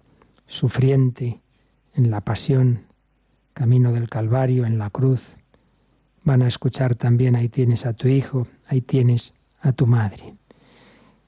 sufriente 0.47 1.41
en 1.95 2.11
la 2.11 2.21
pasión, 2.21 2.87
camino 3.55 3.93
del 3.93 4.09
Calvario, 4.09 4.67
en 4.67 4.79
la 4.79 4.91
cruz. 4.91 5.23
Van 6.25 6.43
a 6.43 6.49
escuchar 6.49 6.95
también, 6.95 7.35
ahí 7.35 7.49
tienes 7.49 7.87
a 7.87 7.93
tu 7.93 8.09
hijo, 8.09 8.47
ahí 8.67 8.81
tienes 8.81 9.35
a 9.61 9.73
tu 9.73 9.87
madre. 9.87 10.35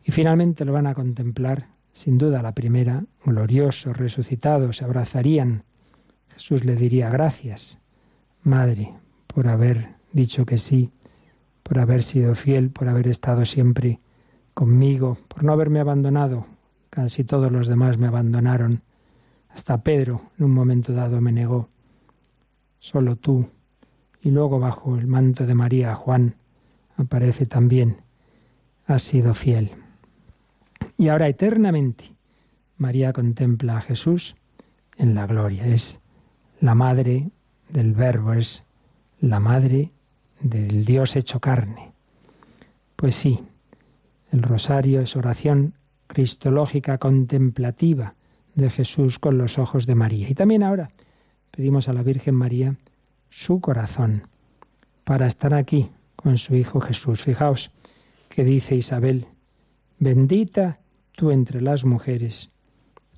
Y 0.04 0.12
finalmente 0.12 0.64
lo 0.64 0.72
van 0.72 0.86
a 0.86 0.94
contemplar, 0.94 1.68
sin 1.92 2.18
duda 2.18 2.42
la 2.42 2.52
primera, 2.52 3.04
glorioso, 3.24 3.92
resucitado, 3.92 4.72
se 4.72 4.84
abrazarían. 4.84 5.64
Jesús 6.30 6.64
le 6.64 6.74
diría 6.74 7.10
gracias, 7.10 7.78
Madre, 8.42 8.94
por 9.26 9.48
haber 9.48 9.94
dicho 10.12 10.44
que 10.44 10.58
sí, 10.58 10.90
por 11.62 11.78
haber 11.78 12.02
sido 12.02 12.34
fiel, 12.34 12.70
por 12.70 12.88
haber 12.88 13.06
estado 13.08 13.44
siempre 13.44 14.00
conmigo, 14.54 15.16
por 15.28 15.44
no 15.44 15.52
haberme 15.52 15.80
abandonado. 15.80 16.46
Casi 16.90 17.24
todos 17.24 17.50
los 17.50 17.68
demás 17.68 17.98
me 17.98 18.08
abandonaron. 18.08 18.82
Hasta 19.48 19.82
Pedro 19.82 20.22
en 20.38 20.46
un 20.46 20.50
momento 20.52 20.92
dado 20.92 21.20
me 21.20 21.32
negó. 21.32 21.68
Solo 22.80 23.16
tú. 23.16 23.48
Y 24.20 24.30
luego 24.30 24.58
bajo 24.58 24.96
el 24.96 25.06
manto 25.06 25.46
de 25.46 25.54
María 25.54 25.94
Juan 25.94 26.34
aparece 26.96 27.46
también. 27.46 27.98
Has 28.86 29.02
sido 29.02 29.34
fiel. 29.34 29.70
Y 30.98 31.08
ahora 31.08 31.28
eternamente 31.28 32.12
María 32.76 33.12
contempla 33.12 33.78
a 33.78 33.80
Jesús 33.80 34.36
en 34.96 35.14
la 35.14 35.26
gloria. 35.26 35.66
Es 35.66 36.00
la 36.60 36.74
madre 36.74 37.30
del 37.72 37.94
Verbo, 37.94 38.34
es 38.34 38.64
la 39.20 39.40
madre 39.40 39.90
del 40.40 40.84
Dios 40.84 41.16
hecho 41.16 41.40
carne. 41.40 41.92
Pues 42.96 43.16
sí, 43.16 43.40
el 44.30 44.42
rosario 44.42 45.00
es 45.00 45.16
oración 45.16 45.74
cristológica 46.06 46.98
contemplativa 46.98 48.14
de 48.54 48.70
Jesús 48.70 49.18
con 49.18 49.38
los 49.38 49.58
ojos 49.58 49.86
de 49.86 49.94
María. 49.94 50.28
Y 50.28 50.34
también 50.34 50.62
ahora 50.62 50.90
pedimos 51.50 51.88
a 51.88 51.92
la 51.92 52.02
Virgen 52.02 52.34
María 52.34 52.76
su 53.30 53.60
corazón 53.60 54.28
para 55.04 55.26
estar 55.26 55.54
aquí 55.54 55.90
con 56.16 56.36
su 56.38 56.54
Hijo 56.54 56.80
Jesús. 56.80 57.22
Fijaos 57.22 57.70
que 58.28 58.44
dice 58.44 58.74
Isabel, 58.74 59.26
bendita 59.98 60.78
tú 61.12 61.30
entre 61.30 61.60
las 61.60 61.84
mujeres 61.84 62.50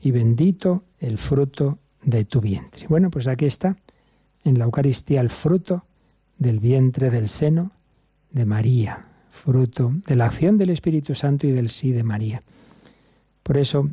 y 0.01 0.13
bendito 0.13 0.85
el 1.01 1.19
fruto 1.19 1.79
de 2.03 2.25
tu 2.25 2.41
vientre. 2.41 2.87
Bueno, 2.89 3.11
pues 3.11 3.27
aquí 3.27 3.47
está 3.47 3.77
en 4.45 4.59
la 4.59 4.65
Eucaristía 4.65 5.21
el 5.21 5.31
fruto 5.31 5.85
del 6.39 6.61
vientre 6.61 7.11
del 7.11 7.29
seno 7.29 7.73
de 8.31 8.45
María, 8.45 9.07
fruto 9.31 9.93
de 10.07 10.15
la 10.15 10.27
acción 10.27 10.59
del 10.59 10.71
Espíritu 10.71 11.15
Santo 11.15 11.47
y 11.47 11.53
del 11.53 11.71
sí 11.71 11.93
de 11.93 12.03
María. 12.03 12.43
Por 13.43 13.59
eso, 13.59 13.89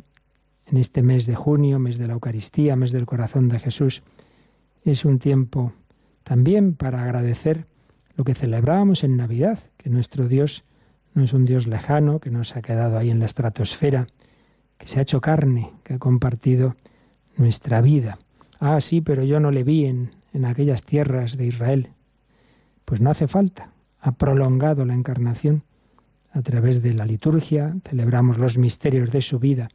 en 0.66 0.76
este 0.76 1.02
mes 1.02 1.26
de 1.26 1.34
junio, 1.34 1.78
mes 1.78 1.98
de 1.98 2.06
la 2.06 2.14
Eucaristía, 2.14 2.76
mes 2.76 2.92
del 2.92 3.06
corazón 3.06 3.48
de 3.48 3.58
Jesús, 3.58 4.02
es 4.84 5.04
un 5.04 5.18
tiempo 5.18 5.72
también 6.24 6.74
para 6.74 7.02
agradecer 7.02 7.66
lo 8.16 8.24
que 8.24 8.34
celebrábamos 8.34 9.04
en 9.04 9.16
Navidad, 9.16 9.60
que 9.76 9.90
nuestro 9.90 10.28
Dios 10.28 10.64
no 11.14 11.22
es 11.22 11.32
un 11.32 11.44
Dios 11.44 11.66
lejano, 11.66 12.20
que 12.20 12.30
nos 12.30 12.56
ha 12.56 12.62
quedado 12.62 12.98
ahí 12.98 13.10
en 13.10 13.20
la 13.20 13.26
estratosfera, 13.26 14.06
que 14.78 14.88
se 14.88 14.98
ha 14.98 15.02
hecho 15.02 15.20
carne, 15.20 15.70
que 15.84 15.94
ha 15.94 15.98
compartido 15.98 16.76
nuestra 17.36 17.80
vida. 17.80 18.18
Ah, 18.58 18.80
sí, 18.80 19.00
pero 19.00 19.24
yo 19.24 19.40
no 19.40 19.50
le 19.50 19.64
vi 19.64 19.86
en, 19.86 20.10
en 20.32 20.44
aquellas 20.44 20.84
tierras 20.84 21.36
de 21.36 21.46
Israel. 21.46 21.90
Pues 22.84 23.00
no 23.00 23.10
hace 23.10 23.28
falta. 23.28 23.70
Ha 24.00 24.12
prolongado 24.12 24.84
la 24.84 24.94
encarnación. 24.94 25.64
A 26.32 26.42
través 26.42 26.82
de 26.82 26.94
la 26.94 27.04
liturgia 27.04 27.76
celebramos 27.88 28.38
los 28.38 28.56
misterios 28.56 29.10
de 29.10 29.20
su 29.20 29.38
vida 29.38 29.68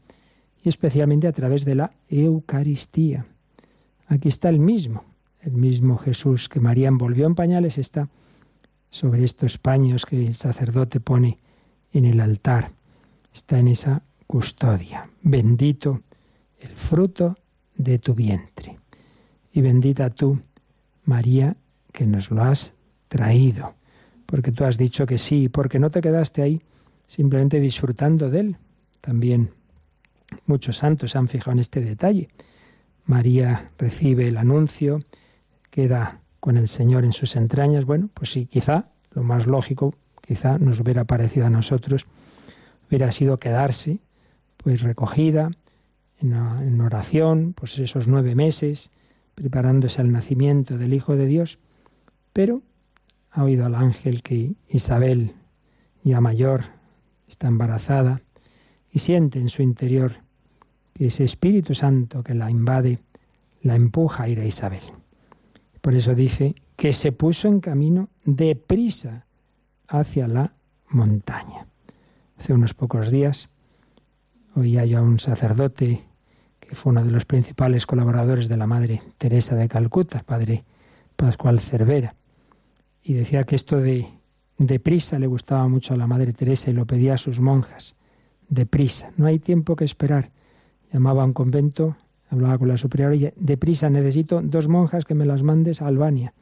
y 0.63 0.69
especialmente 0.69 1.27
a 1.27 1.31
través 1.31 1.65
de 1.65 1.75
la 1.75 1.91
Eucaristía. 2.09 3.25
Aquí 4.07 4.27
está 4.27 4.49
el 4.49 4.59
mismo, 4.59 5.03
el 5.41 5.53
mismo 5.53 5.97
Jesús 5.97 6.49
que 6.49 6.59
María 6.59 6.87
envolvió 6.87 7.27
en 7.27 7.35
pañales 7.35 7.77
está 7.77 8.09
sobre 8.89 9.23
estos 9.23 9.57
paños 9.57 10.05
que 10.05 10.27
el 10.27 10.35
sacerdote 10.35 10.99
pone 10.99 11.37
en 11.91 12.05
el 12.05 12.19
altar. 12.19 12.71
Está 13.33 13.59
en 13.59 13.67
esa 13.67 14.01
custodia. 14.25 15.09
Bendito 15.21 16.01
el 16.59 16.69
fruto 16.69 17.37
de 17.75 17.99
tu 17.99 18.15
vientre. 18.15 18.79
Y 19.51 19.61
bendita 19.61 20.09
tú, 20.09 20.39
María, 21.07 21.55
que 21.93 22.05
nos 22.05 22.29
lo 22.29 22.43
has 22.43 22.73
traído, 23.07 23.75
porque 24.25 24.51
tú 24.51 24.65
has 24.65 24.77
dicho 24.77 25.05
que 25.05 25.17
sí, 25.17 25.47
porque 25.47 25.79
no 25.79 25.89
te 25.89 26.01
quedaste 26.01 26.41
ahí 26.41 26.61
simplemente 27.05 27.61
disfrutando 27.61 28.29
de 28.29 28.39
él. 28.41 28.57
También 28.99 29.51
muchos 30.45 30.77
santos 30.77 31.15
han 31.15 31.29
fijado 31.29 31.53
en 31.53 31.59
este 31.59 31.79
detalle. 31.79 32.27
María 33.05 33.71
recibe 33.77 34.27
el 34.27 34.35
anuncio, 34.35 34.99
queda 35.71 36.19
con 36.41 36.57
el 36.57 36.67
Señor 36.67 37.05
en 37.05 37.13
sus 37.13 37.37
entrañas. 37.37 37.85
Bueno, 37.85 38.09
pues 38.13 38.31
sí, 38.33 38.45
quizá 38.45 38.89
lo 39.11 39.23
más 39.23 39.47
lógico, 39.47 39.95
quizá 40.21 40.57
nos 40.57 40.81
hubiera 40.81 41.05
parecido 41.05 41.45
a 41.45 41.49
nosotros, 41.49 42.05
hubiera 42.89 43.13
sido 43.13 43.39
quedarse, 43.39 43.99
pues 44.57 44.81
recogida 44.81 45.51
en 46.19 46.81
oración, 46.81 47.53
pues 47.53 47.79
esos 47.79 48.09
nueve 48.09 48.35
meses, 48.35 48.91
preparándose 49.37 50.01
al 50.01 50.11
nacimiento 50.11 50.79
del 50.79 50.95
Hijo 50.95 51.15
de 51.15 51.27
Dios, 51.27 51.59
pero 52.33 52.63
ha 53.29 53.43
oído 53.43 53.67
al 53.67 53.75
ángel 53.75 54.23
que 54.23 54.55
Isabel, 54.67 55.35
ya 56.03 56.19
mayor, 56.21 56.63
está 57.27 57.47
embarazada 57.47 58.23
y 58.89 58.97
siente 58.97 59.37
en 59.37 59.49
su 59.49 59.61
interior 59.61 60.13
que 60.95 61.05
ese 61.05 61.23
Espíritu 61.23 61.75
Santo 61.75 62.23
que 62.23 62.33
la 62.33 62.49
invade 62.49 62.97
la 63.61 63.75
empuja 63.75 64.23
a 64.23 64.27
ir 64.27 64.39
a 64.39 64.45
Isabel. 64.45 64.81
Por 65.81 65.93
eso 65.93 66.15
dice 66.15 66.55
que 66.75 66.91
se 66.91 67.11
puso 67.11 67.47
en 67.47 67.59
camino 67.59 68.09
deprisa 68.25 69.27
hacia 69.87 70.27
la 70.27 70.55
montaña. 70.89 71.67
Hace 72.39 72.53
unos 72.53 72.73
pocos 72.73 73.11
días 73.11 73.49
oía 74.55 74.83
yo 74.85 74.97
a 74.97 75.03
un 75.03 75.19
sacerdote 75.19 76.05
que 76.59 76.75
fue 76.75 76.91
uno 76.91 77.03
de 77.03 77.11
los 77.11 77.25
principales 77.25 77.85
colaboradores 77.85 78.47
de 78.47 78.57
la 78.57 78.67
Madre 78.67 79.01
Teresa 79.17 79.55
de 79.55 79.67
Calcuta, 79.67 80.23
padre 80.23 80.63
Pascual 81.15 81.59
Cervera, 81.59 82.15
y 83.03 83.13
decía 83.13 83.43
que 83.43 83.55
esto 83.55 83.79
de 83.79 84.07
deprisa 84.57 85.19
le 85.19 85.27
gustaba 85.27 85.67
mucho 85.67 85.93
a 85.93 85.97
la 85.97 86.07
Madre 86.07 86.33
Teresa 86.33 86.69
y 86.69 86.73
lo 86.73 86.85
pedía 86.85 87.13
a 87.13 87.17
sus 87.17 87.39
monjas. 87.39 87.95
Deprisa, 88.49 89.11
no 89.17 89.25
hay 89.25 89.39
tiempo 89.39 89.75
que 89.75 89.85
esperar. 89.85 90.31
Llamaba 90.91 91.23
a 91.23 91.25
un 91.25 91.33
convento, 91.33 91.95
hablaba 92.29 92.57
con 92.57 92.67
la 92.67 92.77
superiora 92.77 93.15
y 93.15 93.31
deprisa 93.35 93.89
necesito 93.89 94.41
dos 94.41 94.67
monjas 94.67 95.05
que 95.05 95.13
me 95.13 95.25
las 95.25 95.43
mandes 95.43 95.81
a 95.81 95.87
Albania. 95.87 96.33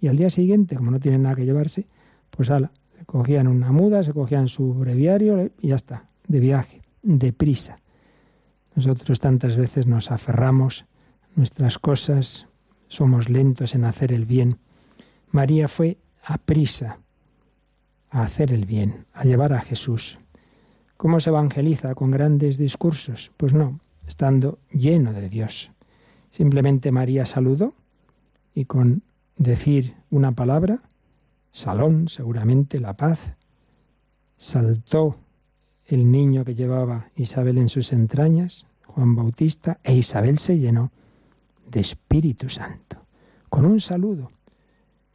Y 0.00 0.08
al 0.08 0.16
día 0.16 0.30
siguiente, 0.30 0.76
como 0.76 0.90
no 0.90 1.00
tienen 1.00 1.22
nada 1.22 1.36
que 1.36 1.44
llevarse, 1.44 1.86
pues 2.30 2.50
ala, 2.50 2.70
cogían 3.06 3.48
una 3.48 3.72
muda, 3.72 4.02
se 4.02 4.12
cogían 4.12 4.48
su 4.48 4.74
breviario 4.74 5.50
y 5.60 5.68
ya 5.68 5.76
está, 5.76 6.04
de 6.26 6.40
viaje, 6.40 6.82
deprisa. 7.02 7.78
Nosotros 8.86 9.20
tantas 9.20 9.58
veces 9.58 9.86
nos 9.86 10.10
aferramos 10.10 10.86
nuestras 11.36 11.78
cosas, 11.78 12.46
somos 12.88 13.28
lentos 13.28 13.74
en 13.74 13.84
hacer 13.84 14.10
el 14.10 14.24
bien. 14.24 14.56
María 15.30 15.68
fue 15.68 15.98
a 16.24 16.38
prisa 16.38 16.98
a 18.08 18.22
hacer 18.22 18.54
el 18.54 18.64
bien, 18.64 19.04
a 19.12 19.24
llevar 19.24 19.52
a 19.52 19.60
Jesús. 19.60 20.18
¿Cómo 20.96 21.20
se 21.20 21.28
evangeliza? 21.28 21.94
¿Con 21.94 22.10
grandes 22.10 22.56
discursos? 22.56 23.32
Pues 23.36 23.52
no, 23.52 23.80
estando 24.06 24.58
lleno 24.72 25.12
de 25.12 25.28
Dios. 25.28 25.70
Simplemente 26.30 26.90
María 26.90 27.26
saludó 27.26 27.74
y 28.54 28.64
con 28.64 29.02
decir 29.36 29.94
una 30.08 30.32
palabra, 30.32 30.80
salón, 31.52 32.08
seguramente 32.08 32.80
la 32.80 32.94
paz, 32.94 33.18
saltó 34.38 35.18
el 35.84 36.10
niño 36.10 36.46
que 36.46 36.54
llevaba 36.54 37.10
Isabel 37.14 37.58
en 37.58 37.68
sus 37.68 37.92
entrañas, 37.92 38.64
Juan 38.90 39.14
Bautista, 39.14 39.78
e 39.84 39.94
Isabel 39.94 40.38
se 40.38 40.58
llenó 40.58 40.90
de 41.70 41.80
Espíritu 41.80 42.48
Santo, 42.48 42.96
con 43.48 43.64
un 43.64 43.80
saludo. 43.80 44.30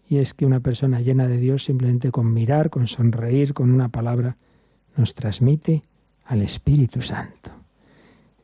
Y 0.08 0.18
es 0.18 0.34
que 0.34 0.46
una 0.46 0.62
persona 0.62 1.02
llena 1.02 1.28
de 1.28 1.38
Dios 1.38 1.66
simplemente 1.66 2.12
con 2.12 2.34
mirar, 2.34 2.70
con 2.70 2.88
sonreír, 2.88 3.54
con 3.54 3.72
una 3.72 3.90
palabra, 3.90 4.38
nos 4.96 5.14
transmite 5.14 5.82
al 6.26 6.42
Espíritu 6.42 7.02
Santo. 7.02 7.52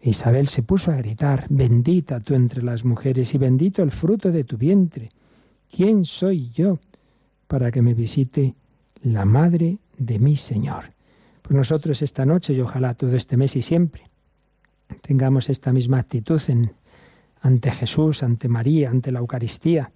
Isabel 0.02 0.48
se 0.48 0.63
puso 0.63 0.91
a 0.91 0.96
gritar, 0.96 1.46
bendita 1.50 2.20
tú 2.20 2.34
entre 2.34 2.63
las 2.63 2.84
mujeres 2.84 3.34
y 3.34 3.38
bendito 3.38 3.84
el 3.84 3.91
fruto 3.91 4.32
de 4.32 4.44
tu 4.44 4.58
vientre. 4.58 5.12
¿Quién 5.70 6.04
soy 6.04 6.50
yo 6.50 6.80
para 7.48 7.72
que 7.72 7.82
me 7.82 7.94
visite 7.94 8.56
la 9.04 9.26
madre 9.26 9.78
de 9.98 10.20
mi 10.20 10.36
Señor? 10.36 10.91
Pues 11.41 11.56
nosotros 11.56 12.02
esta 12.02 12.26
noche 12.26 12.54
y 12.54 12.60
ojalá 12.60 12.96
todo 12.96 13.15
este 13.15 13.38
mes 13.38 13.56
y 13.56 13.62
siempre 13.62 14.11
tengamos 15.02 15.50
esta 15.50 15.72
misma 15.72 16.00
actitud 16.00 16.42
ante 17.42 17.72
Jesús, 17.72 18.24
ante 18.24 18.48
María, 18.48 18.90
ante 18.90 19.12
la 19.12 19.20
Eucaristía, 19.20 19.92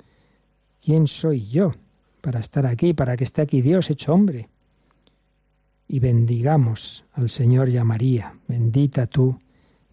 ¿Quién 0.85 1.07
soy 1.07 1.47
yo 1.47 1.73
para 2.21 2.39
estar 2.39 2.67
aquí, 2.67 2.93
para 2.93 3.17
que 3.17 3.23
esté 3.23 3.41
aquí 3.41 3.63
Dios 3.63 3.89
hecho 3.89 4.13
hombre? 4.13 4.49
Y 5.87 5.99
bendigamos 5.99 7.05
al 7.13 7.31
Señor 7.31 7.69
y 7.69 7.77
a 7.77 7.83
María, 7.83 8.35
bendita 8.47 9.07
tú 9.07 9.39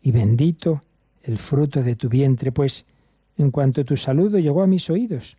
y 0.02 0.12
bendito 0.12 0.82
el 1.22 1.38
fruto 1.38 1.82
de 1.82 1.96
tu 1.96 2.10
vientre, 2.10 2.52
pues 2.52 2.84
en 3.38 3.50
cuanto 3.50 3.86
tu 3.86 3.96
saludo 3.96 4.38
llegó 4.38 4.62
a 4.62 4.66
mis 4.66 4.90
oídos, 4.90 5.38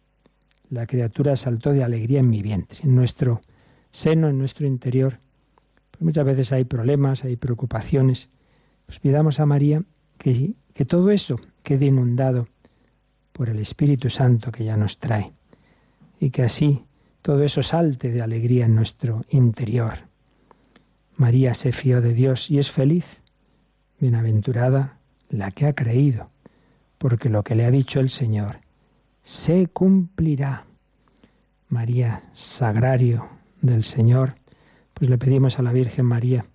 la 0.72 0.88
criatura 0.88 1.36
saltó 1.36 1.72
de 1.72 1.84
alegría 1.84 2.22
en 2.22 2.32
mi 2.32 2.42
vientre, 2.42 2.80
en 2.82 2.96
nuestro 2.96 3.42
seno, 3.92 4.30
en 4.30 4.40
nuestro 4.40 4.66
interior. 4.66 5.20
Pues 5.92 6.02
muchas 6.02 6.26
veces 6.26 6.52
hay 6.52 6.64
problemas, 6.64 7.24
hay 7.24 7.36
preocupaciones. 7.36 8.28
Pues 8.94 9.00
pidamos 9.00 9.40
a 9.40 9.48
María 9.48 9.82
que, 10.20 10.54
que 10.76 10.86
todo 10.86 11.10
eso 11.10 11.40
quede 11.64 11.88
inundado 11.88 12.48
por 13.32 13.50
el 13.50 13.58
Espíritu 13.58 14.12
Santo 14.12 14.52
que 14.52 14.66
ya 14.66 14.78
nos 14.78 15.00
trae 15.00 15.34
y 16.20 16.30
que 16.30 16.44
así 16.44 16.84
todo 17.24 17.42
eso 17.42 17.64
salte 17.64 18.12
de 18.12 18.22
alegría 18.22 18.66
en 18.66 18.76
nuestro 18.76 19.26
interior. 19.30 19.94
María 21.16 21.56
se 21.56 21.72
fió 21.72 22.02
de 22.02 22.14
Dios 22.14 22.52
y 22.52 22.60
es 22.60 22.70
feliz. 22.70 23.20
Bienaventurada 24.00 25.00
la 25.28 25.50
que 25.50 25.66
ha 25.66 25.74
creído, 25.74 26.30
porque 27.00 27.30
lo 27.30 27.44
que 27.44 27.56
le 27.56 27.66
ha 27.66 27.72
dicho 27.72 28.00
el 28.00 28.12
Señor 28.12 28.60
se 29.24 29.66
cumplirá. 29.66 30.68
María, 31.68 32.30
sagrario 32.34 33.28
del 33.60 33.86
Señor, 33.86 34.36
pues 34.94 35.10
le 35.10 35.18
pedimos 35.18 35.58
a 35.58 35.64
la 35.64 35.74
Virgen 35.74 36.06
María 36.06 36.46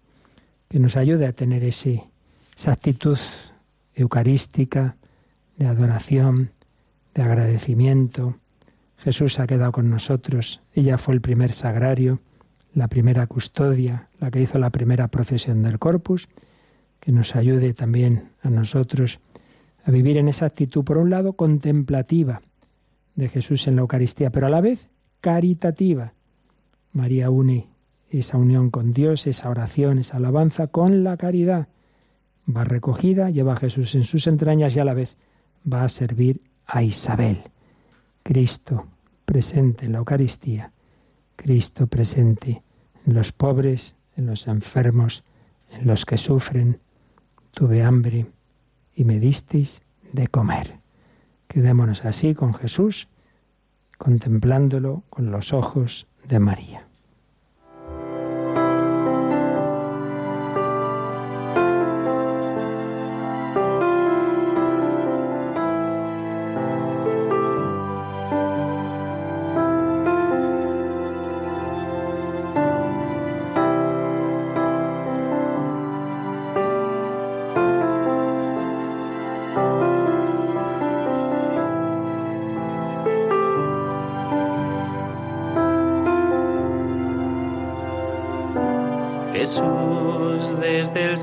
que 0.68 0.78
nos 0.78 0.96
ayude 0.96 1.26
a 1.26 1.32
tener 1.32 1.64
ese, 1.64 2.04
esa 2.58 2.72
actitud 2.72 3.16
eucarística 3.94 4.96
de 5.58 5.66
adoración, 5.68 6.50
de 7.14 7.22
agradecimiento. 7.22 8.34
Jesús 8.96 9.38
ha 9.38 9.46
quedado 9.46 9.70
con 9.70 9.88
nosotros, 9.88 10.60
ella 10.74 10.98
fue 10.98 11.14
el 11.14 11.20
primer 11.20 11.52
sagrario, 11.52 12.18
la 12.74 12.88
primera 12.88 13.28
custodia, 13.28 14.08
la 14.18 14.32
que 14.32 14.42
hizo 14.42 14.58
la 14.58 14.70
primera 14.70 15.06
procesión 15.06 15.62
del 15.62 15.78
corpus, 15.78 16.28
que 16.98 17.12
nos 17.12 17.36
ayude 17.36 17.74
también 17.74 18.30
a 18.42 18.50
nosotros 18.50 19.20
a 19.84 19.92
vivir 19.92 20.16
en 20.16 20.26
esa 20.26 20.46
actitud, 20.46 20.82
por 20.82 20.98
un 20.98 21.10
lado, 21.10 21.34
contemplativa 21.34 22.42
de 23.14 23.28
Jesús 23.28 23.68
en 23.68 23.76
la 23.76 23.82
Eucaristía, 23.82 24.30
pero 24.30 24.48
a 24.48 24.50
la 24.50 24.60
vez 24.60 24.88
caritativa. 25.20 26.12
María 26.92 27.30
une 27.30 27.68
esa 28.10 28.36
unión 28.36 28.70
con 28.70 28.92
Dios, 28.92 29.28
esa 29.28 29.48
oración, 29.48 30.00
esa 30.00 30.16
alabanza 30.16 30.66
con 30.66 31.04
la 31.04 31.16
caridad. 31.16 31.68
Va 32.48 32.64
recogida, 32.64 33.30
lleva 33.30 33.52
a 33.52 33.56
Jesús 33.56 33.94
en 33.94 34.04
sus 34.04 34.26
entrañas 34.26 34.74
y 34.74 34.80
a 34.80 34.84
la 34.84 34.94
vez 34.94 35.16
va 35.70 35.84
a 35.84 35.88
servir 35.88 36.40
a 36.66 36.82
Isabel. 36.82 37.42
Cristo 38.22 38.86
presente 39.24 39.86
en 39.86 39.92
la 39.92 39.98
Eucaristía, 39.98 40.72
Cristo 41.36 41.86
presente 41.86 42.62
en 43.06 43.14
los 43.14 43.32
pobres, 43.32 43.96
en 44.16 44.26
los 44.26 44.48
enfermos, 44.48 45.24
en 45.70 45.86
los 45.86 46.04
que 46.04 46.18
sufren. 46.18 46.80
Tuve 47.52 47.82
hambre 47.82 48.26
y 48.94 49.04
me 49.04 49.18
disteis 49.20 49.82
de 50.12 50.28
comer. 50.28 50.78
Quedémonos 51.48 52.04
así 52.04 52.34
con 52.34 52.54
Jesús, 52.54 53.08
contemplándolo 53.96 55.02
con 55.10 55.30
los 55.30 55.52
ojos 55.52 56.06
de 56.26 56.38
María. 56.38 56.88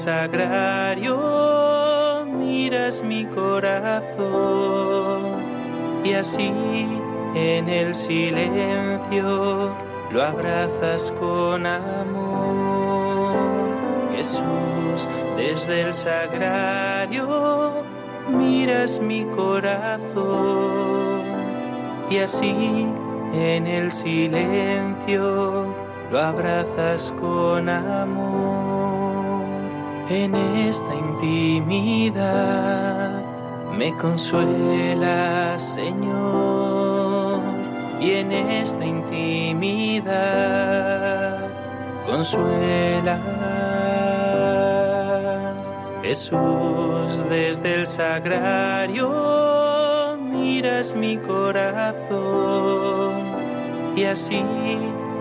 Sagrario 0.06 1.18
miras 2.28 3.02
mi 3.02 3.26
corazón 3.26 4.22
y 6.04 6.14
así 6.14 6.54
en 7.34 7.68
el 7.68 7.96
silencio 7.96 9.76
lo 10.12 10.22
abrazas 10.22 11.12
con 11.20 11.66
amor. 11.66 13.36
Jesús, 14.16 15.08
desde 15.38 15.82
el 15.82 15.94
sagrario 15.96 17.84
miras 18.30 19.00
mi 19.00 19.26
corazón 19.26 21.24
y 22.12 22.20
así 22.20 22.88
en 23.34 23.66
el 23.66 23.90
silencio 23.90 25.66
lo 26.12 26.20
abrazas 26.20 27.12
con 27.20 27.68
amor 27.70 28.45
en 30.10 30.36
esta 30.36 30.94
intimidad. 30.94 32.16
Me 33.78 33.94
consuela, 33.98 35.58
Señor, 35.60 37.40
y 38.00 38.12
en 38.12 38.32
esta 38.32 38.86
intimidad 38.86 40.26
consuelas, 42.06 43.20
Jesús, 46.04 47.30
desde 47.30 47.82
el 47.82 47.88
sagrario 47.88 49.10
miras 50.20 50.96
mi 50.96 51.18
corazón 51.18 52.46
y 53.96 54.04
así 54.04 54.44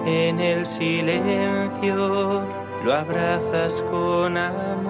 en 0.07 0.39
el 0.41 0.67
silencio 0.67 2.43
lo 2.85 2.93
abrazas 2.93 3.83
con 3.91 4.37
amor. 4.37 4.85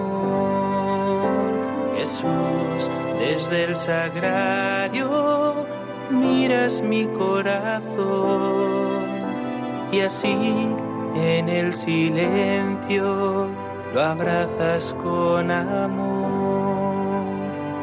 Jesús, 1.95 2.91
desde 3.19 3.63
el 3.63 3.75
sagrario 3.75 5.65
miras 6.09 6.81
mi 6.81 7.05
corazón 7.07 7.95
y 9.91 10.01
así 10.01 10.69
en 11.15 11.47
el 11.49 11.71
silencio 11.73 13.47
lo 13.93 14.03
abrazas 14.03 14.93
con 15.01 15.49
amor. 15.49 17.25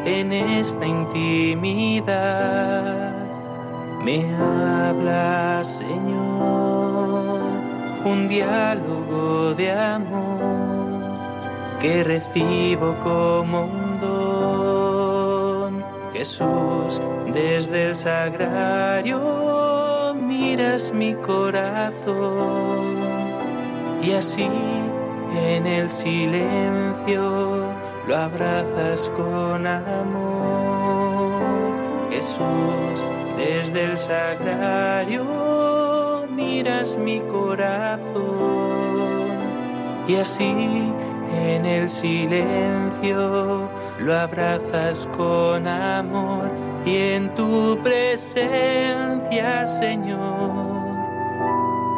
En 0.05 0.33
esta 0.33 0.85
intimidad 0.85 2.05
me 4.05 4.27
hablas, 4.35 5.79
Señor, 5.79 7.41
un 8.05 8.29
diálogo 8.29 9.02
de 9.55 9.71
amor 9.71 11.13
que 11.81 12.05
recibo 12.05 12.95
como 13.03 13.65
un 13.65 14.01
don. 14.01 15.85
Jesús, 16.13 17.01
desde 17.33 17.87
el 17.89 17.97
sagrario 17.97 19.21
miras 20.15 20.93
mi 20.93 21.15
corazón 21.15 22.97
y 24.03 24.13
así 24.13 24.49
en 25.35 25.67
el 25.67 25.89
silencio 25.91 27.65
lo 28.07 28.17
abrazas 28.17 29.11
con 29.17 29.67
amor. 29.67 31.43
Jesús, 32.11 33.05
desde 33.37 33.85
el 33.85 33.99
sagrario 33.99 35.25
miras 36.31 36.97
mi 36.97 37.21
corazón 37.21 38.42
y 40.09 40.17
así 40.17 40.93
en 41.35 41.65
el 41.65 41.89
silencio 41.89 43.69
lo 43.99 44.19
abrazas 44.19 45.09
con 45.17 45.67
amor 45.67 46.51
y 46.85 46.97
en 46.97 47.35
tu 47.35 47.79
presencia, 47.83 49.67
Señor, 49.69 50.97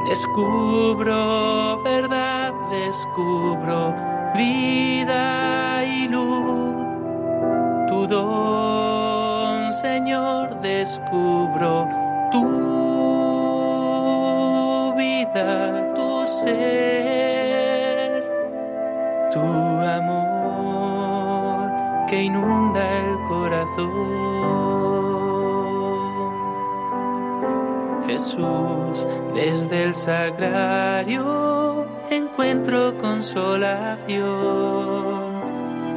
descubro 0.09 1.83
verdad, 1.83 2.53
descubro 2.71 3.95
vida 4.35 5.83
y 5.85 6.09
luz. 6.09 6.75
Tu 7.89 8.07
don, 8.07 9.73
Señor, 9.73 10.61
descubro 10.61 11.89
tu 12.31 12.45
vida, 14.97 15.95
tu 15.95 16.27
ser 16.27 17.34
tu 19.35 19.41
amor 19.99 21.67
que 22.09 22.23
inunda 22.23 22.83
el 23.05 23.15
corazón. 23.27 23.91
Jesús, 28.07 29.07
desde 29.35 29.85
el 29.85 29.95
sagrario 29.95 31.87
encuentro 32.11 32.97
consolación 32.99 34.23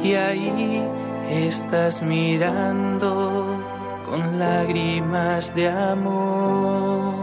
y 0.02 0.14
ahí 0.14 0.82
estás 1.30 2.02
mirando 2.02 3.62
con 4.04 4.38
lágrimas 4.38 5.54
de 5.54 5.68
amor. 5.68 7.14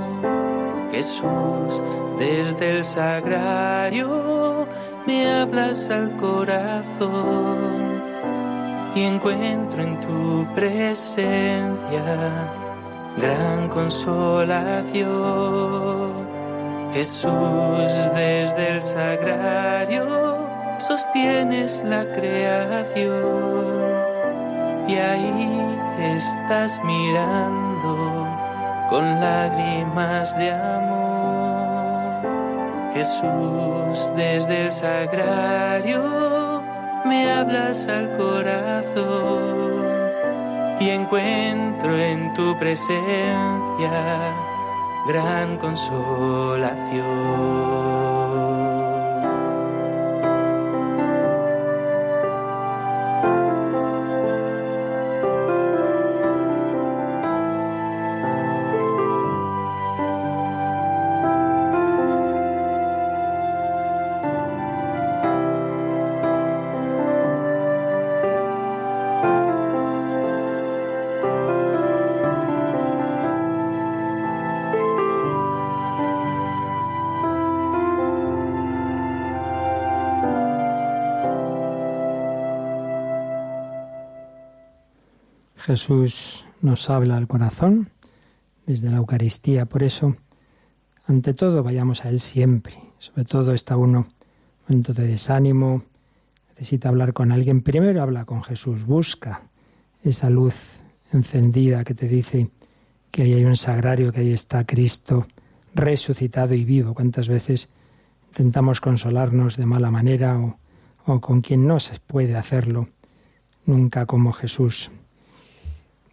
Jesús, 0.91 1.81
desde 2.17 2.77
el 2.77 2.83
sagrario 2.85 4.34
me 5.05 5.27
hablas 5.27 5.89
al 5.89 6.15
corazón 6.17 8.01
y 8.95 9.03
encuentro 9.03 9.83
en 9.83 9.99
tu 9.99 10.47
presencia 10.55 12.03
gran 13.17 13.69
consolación. 13.69 14.95
Jesús, 16.93 18.11
desde 18.15 18.69
el 18.75 18.81
sagrario 18.81 20.37
sostienes 20.77 21.81
la 21.83 22.05
creación 22.13 23.25
y 24.87 24.95
ahí 24.95 25.77
estás 25.99 26.79
mirando 26.83 28.27
con 28.89 29.19
lágrimas 29.19 30.37
de 30.37 30.51
amor. 30.51 30.84
Jesús, 32.95 34.09
desde 34.15 34.61
el 34.61 34.71
sagrario 34.71 36.63
me 37.03 37.29
hablas 37.29 37.89
al 37.89 38.15
corazón 38.15 39.83
y 40.79 40.91
encuentro 40.91 41.93
en 41.93 42.33
tu 42.33 42.57
presencia 42.57 44.33
gran 45.07 45.57
consolación. 45.57 48.04
Jesús 85.65 86.45
nos 86.61 86.91
habla 86.91 87.17
al 87.17 87.27
corazón 87.27 87.89
desde 88.67 88.91
la 88.91 88.97
Eucaristía. 88.97 89.65
Por 89.65 89.81
eso, 89.81 90.15
ante 91.07 91.33
todo, 91.33 91.63
vayamos 91.63 92.05
a 92.05 92.09
Él 92.09 92.19
siempre. 92.19 92.75
Sobre 92.99 93.25
todo 93.25 93.51
está 93.51 93.75
uno 93.75 94.05
en 94.05 94.75
momento 94.75 94.93
de 94.93 95.07
desánimo, 95.07 95.81
necesita 96.49 96.89
hablar 96.89 97.13
con 97.13 97.31
alguien. 97.31 97.61
Primero 97.61 98.03
habla 98.03 98.25
con 98.25 98.43
Jesús, 98.43 98.85
busca 98.85 99.41
esa 100.03 100.29
luz 100.29 100.53
encendida 101.11 101.83
que 101.83 101.95
te 101.95 102.07
dice 102.07 102.51
que 103.09 103.23
ahí 103.23 103.33
hay 103.33 103.45
un 103.45 103.55
sagrario, 103.55 104.11
que 104.11 104.19
ahí 104.19 104.33
está 104.33 104.65
Cristo 104.65 105.25
resucitado 105.73 106.53
y 106.53 106.63
vivo. 106.63 106.93
¿Cuántas 106.93 107.27
veces 107.27 107.69
intentamos 108.27 108.81
consolarnos 108.81 109.57
de 109.57 109.65
mala 109.65 109.89
manera 109.89 110.37
o, 110.37 110.59
o 111.07 111.19
con 111.21 111.41
quien 111.41 111.65
no 111.65 111.79
se 111.79 111.99
puede 112.05 112.35
hacerlo? 112.35 112.87
Nunca 113.65 114.05
como 114.05 114.31
Jesús. 114.31 114.91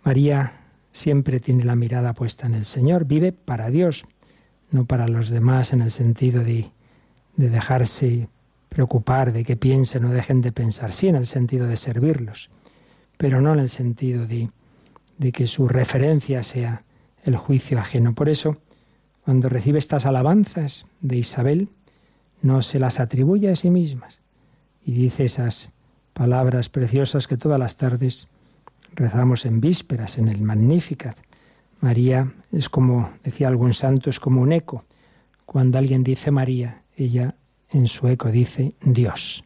María 0.05 0.61
siempre 0.91 1.41
tiene 1.41 1.65
la 1.65 1.77
mirada 1.77 2.13
puesta 2.13 2.47
en 2.47 2.55
el 2.55 2.65
Señor, 2.65 3.05
vive 3.05 3.33
para 3.33 3.71
Dios, 3.71 4.05
no 4.71 4.85
para 4.85 5.09
los 5.09 5.31
demás 5.31 5.73
en 5.73 5.83
el 5.83 5.91
sentido 5.91 6.43
de, 6.43 6.71
dejarse 7.37 8.29
preocupar, 8.69 9.33
de 9.33 9.45
que 9.45 9.57
piensen 9.57 10.05
o 10.05 10.11
dejen 10.11 10.41
de 10.41 10.53
pensar, 10.53 10.93
sí 10.93 11.09
en 11.09 11.17
el 11.17 11.27
sentido 11.27 11.67
de 11.67 11.77
servirlos, 11.77 12.51
pero 13.17 13.41
no 13.41 13.53
en 13.53 13.61
el 13.61 13.71
sentido 13.71 14.27
de, 14.27 14.51
de 15.19 15.33
que 15.33 15.47
su 15.47 15.69
referencia 15.69 16.43
sea 16.43 16.85
el 17.25 17.37
juicio 17.37 17.79
ajeno. 17.79 18.15
Por 18.15 18.29
eso, 18.29 18.57
cuando 19.25 19.49
recibe 19.49 19.79
estas 19.79 20.07
alabanzas 20.07 20.87
de 21.01 21.17
Isabel, 21.17 21.69
no 22.43 22.61
se 22.63 22.79
las 22.81 22.99
atribuye 22.99 23.51
a 23.51 23.57
sí 23.57 23.71
mismas 23.71 24.21
y 24.85 24.95
dice 24.95 25.25
esas 25.25 25.73
palabras 26.13 26.69
preciosas 26.69 27.29
que 27.29 27.37
todas 27.37 27.59
las 27.59 27.77
tardes 27.77 28.29
rezamos 28.95 29.47
en 29.47 29.61
vísperas, 29.61 30.19
en 30.19 30.29
el 30.29 30.43
Magnificat. 30.43 31.17
María 31.81 32.33
es 32.53 32.69
como, 32.69 33.11
decía 33.25 33.49
algún 33.49 33.75
santo, 33.75 34.11
es 34.11 34.21
como 34.21 34.41
un 34.41 34.53
eco. 34.53 34.85
Cuando 35.47 35.79
alguien 35.79 36.05
dice 36.05 36.31
María, 36.31 36.83
ella 36.97 37.35
en 37.71 37.87
su 37.87 38.09
eco 38.09 38.31
dice 38.31 38.75
Dios. 38.81 39.45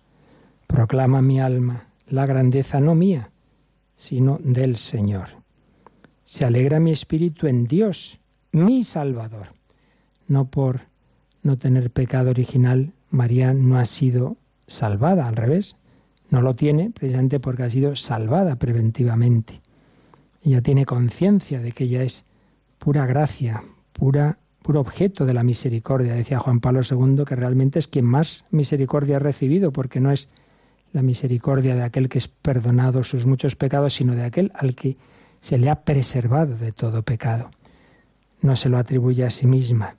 Proclama 0.66 1.22
mi 1.22 1.40
alma 1.40 1.86
la 2.08 2.26
grandeza 2.26 2.80
no 2.80 2.94
mía, 2.94 3.30
sino 3.96 4.38
del 4.42 4.76
Señor. 4.76 5.28
Se 6.22 6.44
alegra 6.44 6.80
mi 6.80 6.92
espíritu 6.92 7.46
en 7.46 7.66
Dios, 7.66 8.20
mi 8.52 8.84
Salvador. 8.84 9.48
No 10.28 10.46
por 10.46 10.82
no 11.42 11.56
tener 11.56 11.90
pecado 11.90 12.30
original, 12.30 12.92
María 13.10 13.54
no 13.54 13.78
ha 13.78 13.84
sido 13.84 14.36
salvada, 14.66 15.28
al 15.28 15.36
revés. 15.36 15.76
No 16.30 16.42
lo 16.42 16.54
tiene 16.54 16.90
precisamente 16.90 17.40
porque 17.40 17.62
ha 17.62 17.70
sido 17.70 17.96
salvada 17.96 18.56
preventivamente. 18.56 19.60
Ella 20.42 20.60
tiene 20.60 20.86
conciencia 20.86 21.60
de 21.60 21.72
que 21.72 21.84
ella 21.84 22.02
es 22.02 22.24
pura 22.78 23.06
gracia, 23.06 23.62
pura, 23.92 24.38
puro 24.62 24.80
objeto 24.80 25.24
de 25.24 25.34
la 25.34 25.42
misericordia. 25.42 26.14
Decía 26.14 26.38
Juan 26.38 26.60
Pablo 26.60 26.82
II 26.88 27.24
que 27.26 27.36
realmente 27.36 27.78
es 27.78 27.88
quien 27.88 28.04
más 28.04 28.44
misericordia 28.50 29.16
ha 29.16 29.20
recibido, 29.20 29.72
porque 29.72 30.00
no 30.00 30.10
es 30.12 30.28
la 30.92 31.02
misericordia 31.02 31.74
de 31.74 31.82
aquel 31.82 32.08
que 32.08 32.18
es 32.18 32.28
perdonado 32.28 33.04
sus 33.04 33.26
muchos 33.26 33.56
pecados, 33.56 33.94
sino 33.94 34.14
de 34.14 34.24
aquel 34.24 34.52
al 34.54 34.74
que 34.74 34.96
se 35.40 35.58
le 35.58 35.70
ha 35.70 35.82
preservado 35.84 36.56
de 36.56 36.72
todo 36.72 37.02
pecado. 37.02 37.50
No 38.40 38.56
se 38.56 38.68
lo 38.68 38.78
atribuye 38.78 39.24
a 39.24 39.30
sí 39.30 39.46
misma. 39.46 39.96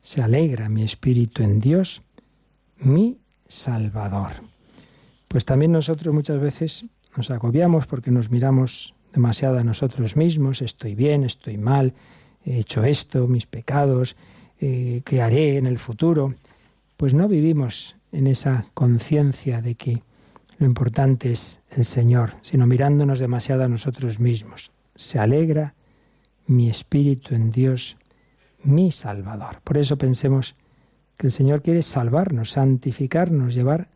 Se 0.00 0.22
alegra 0.22 0.68
mi 0.68 0.82
espíritu 0.82 1.42
en 1.42 1.60
Dios, 1.60 2.02
mi 2.78 3.18
Salvador. 3.46 4.53
Pues 5.34 5.44
también 5.44 5.72
nosotros 5.72 6.14
muchas 6.14 6.40
veces 6.40 6.84
nos 7.16 7.28
agobiamos 7.32 7.88
porque 7.88 8.12
nos 8.12 8.30
miramos 8.30 8.94
demasiado 9.12 9.58
a 9.58 9.64
nosotros 9.64 10.14
mismos, 10.14 10.62
estoy 10.62 10.94
bien, 10.94 11.24
estoy 11.24 11.58
mal, 11.58 11.92
he 12.44 12.58
hecho 12.58 12.84
esto, 12.84 13.26
mis 13.26 13.44
pecados, 13.44 14.14
eh, 14.60 15.02
qué 15.04 15.22
haré 15.22 15.56
en 15.56 15.66
el 15.66 15.80
futuro. 15.80 16.34
Pues 16.96 17.14
no 17.14 17.26
vivimos 17.26 17.96
en 18.12 18.28
esa 18.28 18.66
conciencia 18.74 19.60
de 19.60 19.74
que 19.74 20.04
lo 20.58 20.66
importante 20.66 21.32
es 21.32 21.60
el 21.68 21.84
Señor, 21.84 22.34
sino 22.42 22.68
mirándonos 22.68 23.18
demasiado 23.18 23.64
a 23.64 23.68
nosotros 23.68 24.20
mismos. 24.20 24.70
Se 24.94 25.18
alegra 25.18 25.74
mi 26.46 26.70
espíritu 26.70 27.34
en 27.34 27.50
Dios, 27.50 27.96
mi 28.62 28.92
Salvador. 28.92 29.62
Por 29.64 29.78
eso 29.78 29.98
pensemos 29.98 30.54
que 31.16 31.26
el 31.26 31.32
Señor 31.32 31.60
quiere 31.60 31.82
salvarnos, 31.82 32.52
santificarnos, 32.52 33.52
llevar 33.52 33.88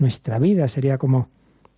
nuestra 0.00 0.38
vida. 0.38 0.66
Sería 0.68 0.98
como 0.98 1.28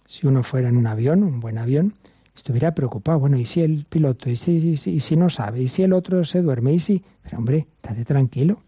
si 0.07 0.27
uno 0.27 0.43
fuera 0.43 0.69
en 0.69 0.77
un 0.77 0.87
avión, 0.87 1.23
un 1.23 1.41
buen 1.41 1.59
avión, 1.59 1.95
estuviera 2.35 2.75
preocupado. 2.75 3.19
Bueno, 3.19 3.37
¿y 3.37 3.47
si 3.47 3.63
el 3.63 3.85
piloto? 3.85 4.31
¿Y 4.31 4.37
si, 4.37 4.77
si, 4.77 5.17
no 5.17 5.29
sabe? 5.31 5.63
¿Y 5.63 5.69
si 5.69 5.83
el 5.83 5.93
otro 5.93 6.25
se 6.25 6.43
duerme? 6.43 6.73
¿Y 6.73 6.79
si...? 6.79 7.03
Pero 7.23 7.39
hombre, 7.39 7.67
estate 7.77 8.05
tranquilo, 8.05 8.63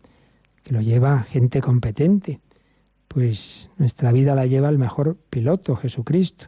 que 0.62 0.72
lo 0.72 0.80
lleva 0.80 1.22
gente 1.22 1.60
competente. 1.60 2.40
Pues 3.08 3.70
nuestra 3.78 4.12
vida 4.12 4.34
la 4.34 4.46
lleva 4.46 4.68
el 4.68 4.78
mejor 4.78 5.16
piloto, 5.30 5.76
Jesucristo, 5.76 6.46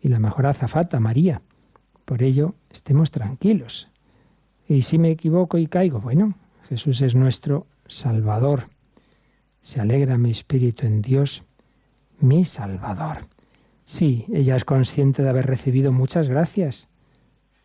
y 0.00 0.08
la 0.08 0.18
mejor 0.18 0.46
azafata, 0.46 1.00
María. 1.00 1.42
Por 2.04 2.22
ello, 2.22 2.54
estemos 2.70 3.10
tranquilos. 3.10 3.88
¿Y 4.68 4.82
si 4.82 4.98
me 4.98 5.10
equivoco 5.10 5.58
y 5.58 5.66
caigo? 5.66 6.00
Bueno, 6.00 6.34
Jesús 6.68 7.02
es 7.02 7.14
nuestro 7.14 7.66
Salvador. 7.86 8.68
Se 9.60 9.80
alegra 9.80 10.18
mi 10.18 10.30
espíritu 10.30 10.86
en 10.86 11.02
Dios 11.02 11.44
mi 12.22 12.44
Salvador. 12.44 13.26
Sí, 13.84 14.26
ella 14.32 14.56
es 14.56 14.64
consciente 14.64 15.22
de 15.22 15.28
haber 15.28 15.46
recibido 15.46 15.92
muchas 15.92 16.28
gracias, 16.28 16.88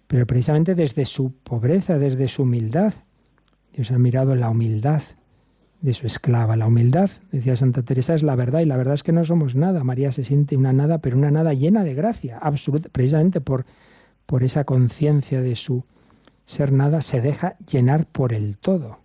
pero 0.07 0.25
precisamente 0.25 0.75
desde 0.75 1.05
su 1.05 1.31
pobreza, 1.31 1.97
desde 1.97 2.27
su 2.27 2.43
humildad. 2.43 2.93
Dios 3.73 3.91
ha 3.91 3.99
mirado 3.99 4.35
la 4.35 4.49
humildad 4.49 5.01
de 5.81 5.93
su 5.93 6.07
esclava. 6.07 6.55
La 6.55 6.67
humildad, 6.67 7.09
decía 7.31 7.55
Santa 7.55 7.83
Teresa, 7.83 8.15
es 8.15 8.23
la 8.23 8.35
verdad 8.35 8.61
y 8.61 8.65
la 8.65 8.77
verdad 8.77 8.95
es 8.95 9.03
que 9.03 9.11
no 9.11 9.23
somos 9.23 9.55
nada. 9.55 9.83
María 9.83 10.11
se 10.11 10.23
siente 10.23 10.57
una 10.57 10.73
nada, 10.73 10.99
pero 10.99 11.17
una 11.17 11.31
nada 11.31 11.53
llena 11.53 11.83
de 11.83 11.93
gracia, 11.93 12.39
absoluta, 12.39 12.89
precisamente 12.89 13.41
por, 13.41 13.65
por 14.25 14.43
esa 14.43 14.63
conciencia 14.63 15.41
de 15.41 15.55
su 15.55 15.83
ser 16.45 16.71
nada, 16.71 17.01
se 17.01 17.21
deja 17.21 17.57
llenar 17.69 18.07
por 18.07 18.33
el 18.33 18.57
todo, 18.57 18.99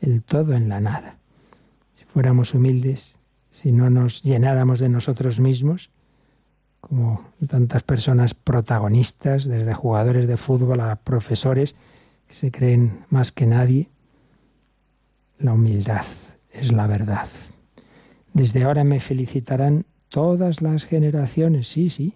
el 0.00 0.22
todo 0.22 0.54
en 0.54 0.68
la 0.68 0.80
nada. 0.80 1.18
Si 1.94 2.04
fuéramos 2.06 2.54
humildes, 2.54 3.18
si 3.52 3.70
no 3.70 3.90
nos 3.90 4.22
llenáramos 4.22 4.80
de 4.80 4.88
nosotros 4.88 5.38
mismos, 5.38 5.90
como 6.80 7.22
tantas 7.48 7.82
personas 7.82 8.34
protagonistas, 8.34 9.44
desde 9.44 9.74
jugadores 9.74 10.26
de 10.26 10.38
fútbol 10.38 10.80
a 10.80 10.96
profesores 10.96 11.76
que 12.26 12.34
se 12.34 12.50
creen 12.50 13.04
más 13.10 13.30
que 13.30 13.46
nadie. 13.46 13.88
La 15.38 15.52
humildad 15.52 16.04
es 16.50 16.72
la 16.72 16.86
verdad. 16.86 17.28
Desde 18.32 18.64
ahora 18.64 18.84
me 18.84 19.00
felicitarán 19.00 19.84
todas 20.08 20.62
las 20.62 20.84
generaciones. 20.86 21.68
Sí, 21.68 21.90
sí. 21.90 22.14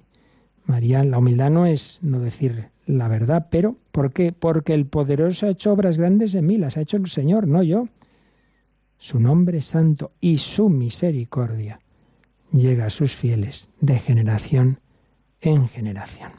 María, 0.65 1.05
la 1.05 1.19
humildad 1.19 1.51
no 1.51 1.67
es 1.67 1.99
no 2.01 2.19
decir 2.19 2.71
la 2.87 3.09
verdad, 3.09 3.49
pero 3.51 3.77
¿por 3.93 4.13
qué? 4.13 4.33
Porque 4.33 4.73
el 4.73 4.87
poderoso 4.87 5.47
ha 5.47 5.51
hecho 5.51 5.73
obras 5.73 5.99
grandes 5.99 6.35
en 6.35 6.47
mí, 6.47 6.57
las 6.57 6.79
ha 6.79 6.81
hecho 6.81 6.97
el 6.97 7.09
Señor, 7.09 7.47
no 7.47 7.63
yo. 7.63 7.89
Su 8.99 9.21
nombre 9.21 9.61
santo 9.61 10.13
y 10.21 10.39
su 10.39 10.69
misericordia 10.69 11.81
llega 12.53 12.87
a 12.87 12.91
sus 12.91 13.15
fieles 13.15 13.69
de 13.81 13.99
generación 13.99 14.81
en 15.41 15.69
generación. 15.69 16.33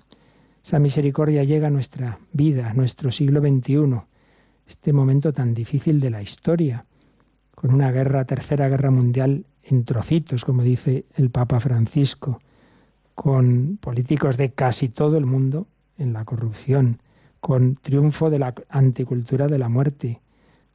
Esa 0.63 0.79
misericordia 0.79 1.43
llega 1.43 1.67
a 1.67 1.71
nuestra 1.71 2.19
vida, 2.33 2.69
a 2.69 2.73
nuestro 2.73 3.11
siglo 3.11 3.39
XXI, 3.39 4.01
este 4.67 4.91
momento 4.91 5.31
tan 5.31 5.53
difícil 5.53 5.99
de 5.99 6.09
la 6.09 6.21
historia, 6.21 6.85
con 7.55 7.73
una 7.73 7.91
guerra, 7.91 8.25
tercera 8.25 8.67
guerra 8.67 8.91
mundial 8.91 9.45
en 9.63 9.85
trocitos, 9.85 10.43
como 10.43 10.63
dice 10.63 11.05
el 11.15 11.29
Papa 11.29 11.59
Francisco, 11.59 12.41
con 13.15 13.77
políticos 13.77 14.37
de 14.37 14.51
casi 14.51 14.89
todo 14.89 15.17
el 15.17 15.25
mundo 15.25 15.67
en 15.97 16.13
la 16.13 16.25
corrupción, 16.25 17.01
con 17.39 17.75
triunfo 17.75 18.29
de 18.29 18.39
la 18.39 18.53
anticultura 18.69 19.47
de 19.47 19.57
la 19.57 19.69
muerte, 19.69 20.21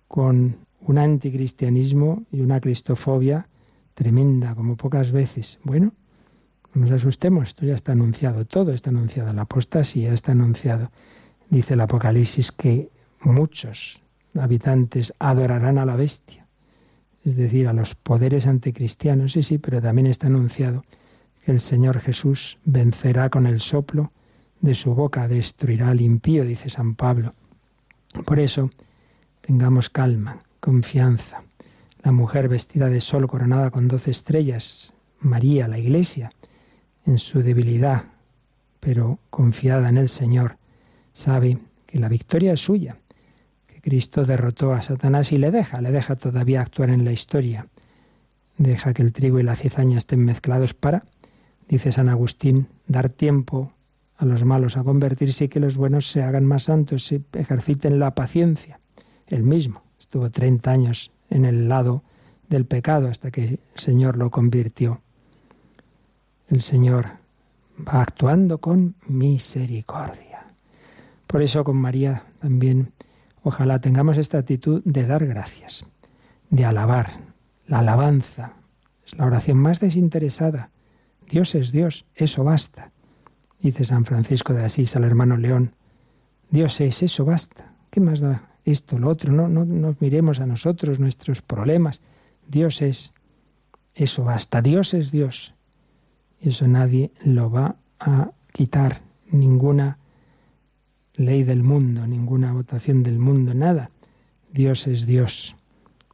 con 0.09 0.57
un 0.87 0.99
anticristianismo 0.99 2.25
y 2.31 2.40
una 2.40 2.61
cristofobia 2.61 3.47
tremenda, 3.95 4.55
como 4.55 4.77
pocas 4.77 5.12
veces. 5.12 5.59
Bueno, 5.62 5.92
no 6.75 6.83
nos 6.83 6.90
asustemos, 6.90 7.49
esto 7.49 7.66
ya 7.66 7.75
está 7.75 7.92
anunciado, 7.92 8.45
todo 8.45 8.73
está 8.73 8.90
anunciado, 8.90 9.33
la 9.33 9.42
apostasía 9.42 10.12
está 10.12 10.33
anunciado. 10.33 10.90
Dice 11.51 11.75
el 11.75 11.81
Apocalipsis 11.83 12.51
que 12.51 12.88
muchos 13.21 14.01
habitantes 14.38 15.12
adorarán 15.18 15.79
a 15.79 15.85
la 15.85 15.97
bestia, 15.97 16.47
es 17.25 17.37
decir, 17.37 17.68
a 17.68 17.73
los 17.73 17.95
poderes 17.95 18.47
anticristianos, 18.47 19.33
sí, 19.33 19.42
sí, 19.42 19.59
pero 19.59 19.81
también 19.81 20.07
está 20.07 20.29
anunciado 20.29 20.85
que 21.45 21.53
el 21.53 21.61
Señor 21.61 22.01
Jesús 22.01 22.59
vencerá 22.64 23.29
con 23.29 23.47
el 23.47 23.61
soplo 23.61 24.12
de 24.61 24.75
su 24.75 24.95
boca, 24.95 25.29
destruirá 25.29 25.90
al 25.90 26.01
impío, 26.01 26.45
dice 26.45 26.71
San 26.71 26.95
Pablo. 26.95 27.35
Por 28.25 28.40
eso, 28.40 28.71
tengamos 29.40 29.90
calma, 29.90 30.38
confianza. 30.62 31.42
La 32.05 32.12
mujer 32.12 32.48
vestida 32.48 32.88
de 32.88 33.01
sol 33.01 33.27
coronada 33.27 33.72
con 33.72 33.88
doce 33.88 34.12
estrellas, 34.12 34.92
María, 35.18 35.66
la 35.66 35.77
Iglesia, 35.77 36.31
en 37.05 37.18
su 37.18 37.42
debilidad, 37.42 38.05
pero 38.79 39.18
confiada 39.29 39.88
en 39.88 39.96
el 39.96 40.09
Señor, 40.09 40.57
sabe 41.12 41.59
que 41.85 41.98
la 41.98 42.09
victoria 42.09 42.53
es 42.53 42.61
suya, 42.61 42.96
que 43.66 43.81
Cristo 43.81 44.25
derrotó 44.25 44.72
a 44.72 44.83
Satanás 44.83 45.33
y 45.33 45.37
le 45.37 45.51
deja, 45.51 45.81
le 45.81 45.90
deja 45.90 46.14
todavía 46.14 46.61
actuar 46.61 46.90
en 46.90 47.05
la 47.05 47.11
historia. 47.11 47.66
Deja 48.57 48.94
que 48.94 49.03
el 49.03 49.12
trigo 49.12 49.40
y 49.40 49.42
la 49.42 49.57
cizaña 49.57 49.98
estén 49.98 50.25
mezclados 50.25 50.75
para, 50.75 51.07
dice 51.68 51.90
San 51.90 52.09
Agustín, 52.09 52.68
dar 52.87 53.09
tiempo 53.09 53.72
a 54.16 54.25
los 54.25 54.44
malos 54.44 54.77
a 54.77 54.85
convertirse 54.85 55.46
y 55.46 55.48
que 55.48 55.59
los 55.59 55.77
buenos 55.77 56.09
se 56.09 56.22
hagan 56.22 56.44
más 56.44 56.64
santos, 56.64 57.05
se 57.05 57.20
ejerciten 57.33 57.98
la 57.98 58.14
paciencia. 58.14 58.79
El 59.27 59.42
mismo 59.42 59.82
estuvo 60.12 60.29
30 60.29 60.70
años 60.70 61.11
en 61.31 61.46
el 61.46 61.70
lado 61.70 62.03
del 62.51 62.66
pecado 62.66 63.09
hasta 63.09 63.31
que 63.31 63.44
el 63.44 63.59
Señor 63.77 64.18
lo 64.18 64.31
convirtió. 64.31 65.01
El 66.51 66.61
Señor 66.61 67.07
va 67.79 68.03
actuando 68.03 68.59
con 68.59 68.94
misericordia. 69.07 70.44
Por 71.27 71.40
eso 71.40 71.64
con 71.64 71.79
María 71.79 72.25
también 72.42 72.92
ojalá 73.42 73.81
tengamos 73.81 74.18
esta 74.18 74.37
actitud 74.37 74.83
de 74.85 75.07
dar 75.07 75.25
gracias, 75.25 75.87
de 76.51 76.66
alabar. 76.66 77.12
La 77.66 77.79
alabanza 77.79 78.53
es 79.07 79.16
la 79.16 79.25
oración 79.25 79.57
más 79.57 79.81
desinteresada. 79.81 80.68
Dios 81.27 81.55
es 81.55 81.72
Dios, 81.72 82.05
eso 82.14 82.44
basta. 82.44 82.90
Dice 83.62 83.87
San 83.87 84.05
Francisco 84.05 84.53
de 84.53 84.62
Asís 84.62 84.94
al 84.94 85.05
hermano 85.05 85.38
León, 85.38 85.72
Dios 86.51 86.83
es, 86.83 87.03
eso 87.03 87.25
basta. 87.25 87.72
¿Qué 87.88 87.98
más 87.98 88.20
da 88.20 88.51
esto, 88.64 88.98
lo 88.98 89.09
otro? 89.09 89.33
No, 89.33 89.48
no 89.48 89.64
nos 89.64 90.01
miremos 90.01 90.40
a 90.40 90.46
nosotros, 90.46 91.01
nuestros 91.01 91.42
problemas. 91.42 92.01
Dios 92.46 92.83
es, 92.83 93.12
eso 93.94 94.25
basta. 94.25 94.62
Dios 94.62 94.94
es 94.94 95.11
Dios. 95.11 95.55
Y 96.40 96.51
eso 96.51 96.66
nadie 96.66 97.11
lo 97.25 97.51
va 97.51 97.77
a 97.98 98.31
quitar, 98.53 99.03
ninguna 99.31 99.98
ley 101.14 101.42
del 101.42 101.62
mundo, 101.62 102.07
ninguna 102.07 102.53
votación 102.53 103.03
del 103.03 103.18
mundo, 103.18 103.55
nada. 103.55 103.90
Dios 104.53 104.87
es 104.87 105.07
Dios. 105.07 105.57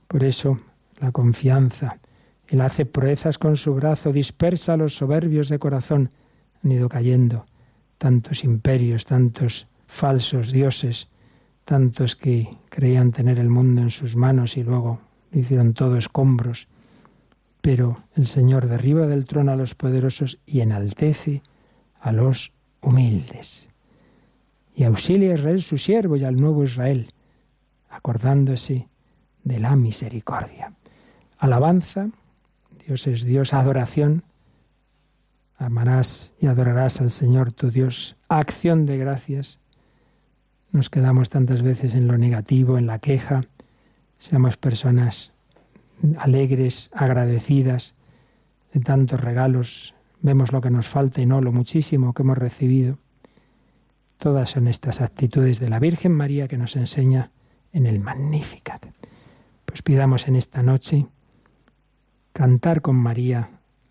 Por 0.07 0.25
eso 0.25 0.61
la 1.01 1.13
confianza. 1.13 1.99
Él 2.47 2.61
hace 2.61 2.87
proezas 2.87 3.39
con 3.39 3.57
su 3.57 3.75
brazo, 3.75 4.13
dispersa 4.13 4.75
a 4.75 4.77
los 4.77 4.95
soberbios 4.95 5.49
de 5.49 5.59
corazón. 5.59 6.11
Han 6.63 6.73
ido 6.73 6.89
cayendo 6.89 7.47
tantos 7.99 8.45
imperios, 8.45 9.05
tantos 9.05 9.67
falsos 9.87 10.53
dioses, 10.53 11.09
tantos 11.69 12.17
que 12.17 12.49
creían 12.71 13.13
tener 13.13 13.39
el 13.39 13.51
mundo 13.51 13.83
en 13.83 13.91
sus 13.91 14.17
manos 14.17 14.57
y 14.57 14.63
luego 14.63 15.01
lo 15.31 15.39
hicieron 15.39 15.75
todo 15.75 15.99
escombros. 15.99 16.67
Pero 17.61 18.05
el 18.15 18.27
Señor 18.27 18.69
derriba 18.69 19.07
del 19.07 19.27
trono 19.27 19.53
a 19.53 19.57
los 19.57 19.75
poderosos 19.75 20.39
y 20.47 20.61
enaltece 20.61 21.43
a 22.01 22.11
los 22.13 22.55
humildes. 22.81 23.69
Y 24.75 24.85
auxilia 24.85 25.33
a 25.33 25.35
Israel 25.35 25.61
su 25.61 25.77
siervo 25.77 26.17
y 26.17 26.25
al 26.25 26.37
nuevo 26.37 26.65
Israel, 26.65 27.13
acordándose 27.91 28.89
de 29.45 29.59
la 29.59 29.77
misericordia. 29.77 30.73
Alabanza, 31.37 32.09
Dios 32.87 33.07
es 33.07 33.25
Dios, 33.25 33.53
adoración, 33.53 34.23
amarás 35.59 36.33
y 36.41 36.47
adorarás 36.47 37.03
al 37.03 37.11
Señor 37.11 37.53
tu 37.53 37.71
Dios, 37.71 38.17
acción 38.31 38.87
de 38.87 38.97
gracias. 38.97 39.61
Nos 40.73 40.91
quedamos 40.91 41.31
tantas 41.31 41.63
veces 41.63 41.95
en 41.95 42.07
lo 42.07 42.19
negativo, 42.19 42.79
en 42.79 42.87
la 42.87 42.99
queja, 42.99 43.45
seamos 44.19 44.57
personas 44.57 45.33
alegres, 46.19 46.91
agradecidas 46.93 47.95
de 48.73 48.81
tantos 48.81 49.21
regalos, 49.21 49.95
vemos 50.21 50.53
lo 50.53 50.61
que 50.61 50.71
nos 50.71 50.89
falta 50.89 51.21
y 51.21 51.27
no 51.27 51.41
lo 51.41 51.53
muchísimo 51.53 52.13
que 52.13 52.23
hemos 52.23 52.39
recibido. 52.39 52.99
Todas 54.19 54.51
son 54.51 54.69
estas 54.69 55.01
actitudes 55.01 55.61
de 55.61 55.69
la 55.69 55.79
Virgen 55.79 56.13
María 56.13 56.49
que 56.49 56.59
nos 56.59 56.77
enseña 56.77 57.31
en 57.73 57.87
el 57.87 58.01
Magnificat. 58.01 58.87
Pues 59.65 59.83
pidamos 59.83 60.27
en 60.29 60.37
esta 60.37 60.63
noche 60.63 61.07
cantar 62.33 62.83
con 62.83 62.97
María 62.97 63.51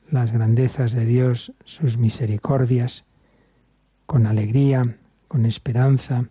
las 0.09 0.31
grandezas 0.31 0.93
de 0.93 1.05
Dios, 1.05 1.53
sus 1.63 1.97
misericordias, 1.97 3.05
con 4.05 4.25
alegría, 4.25 4.97
con 5.27 5.45
esperanza. 5.45 6.25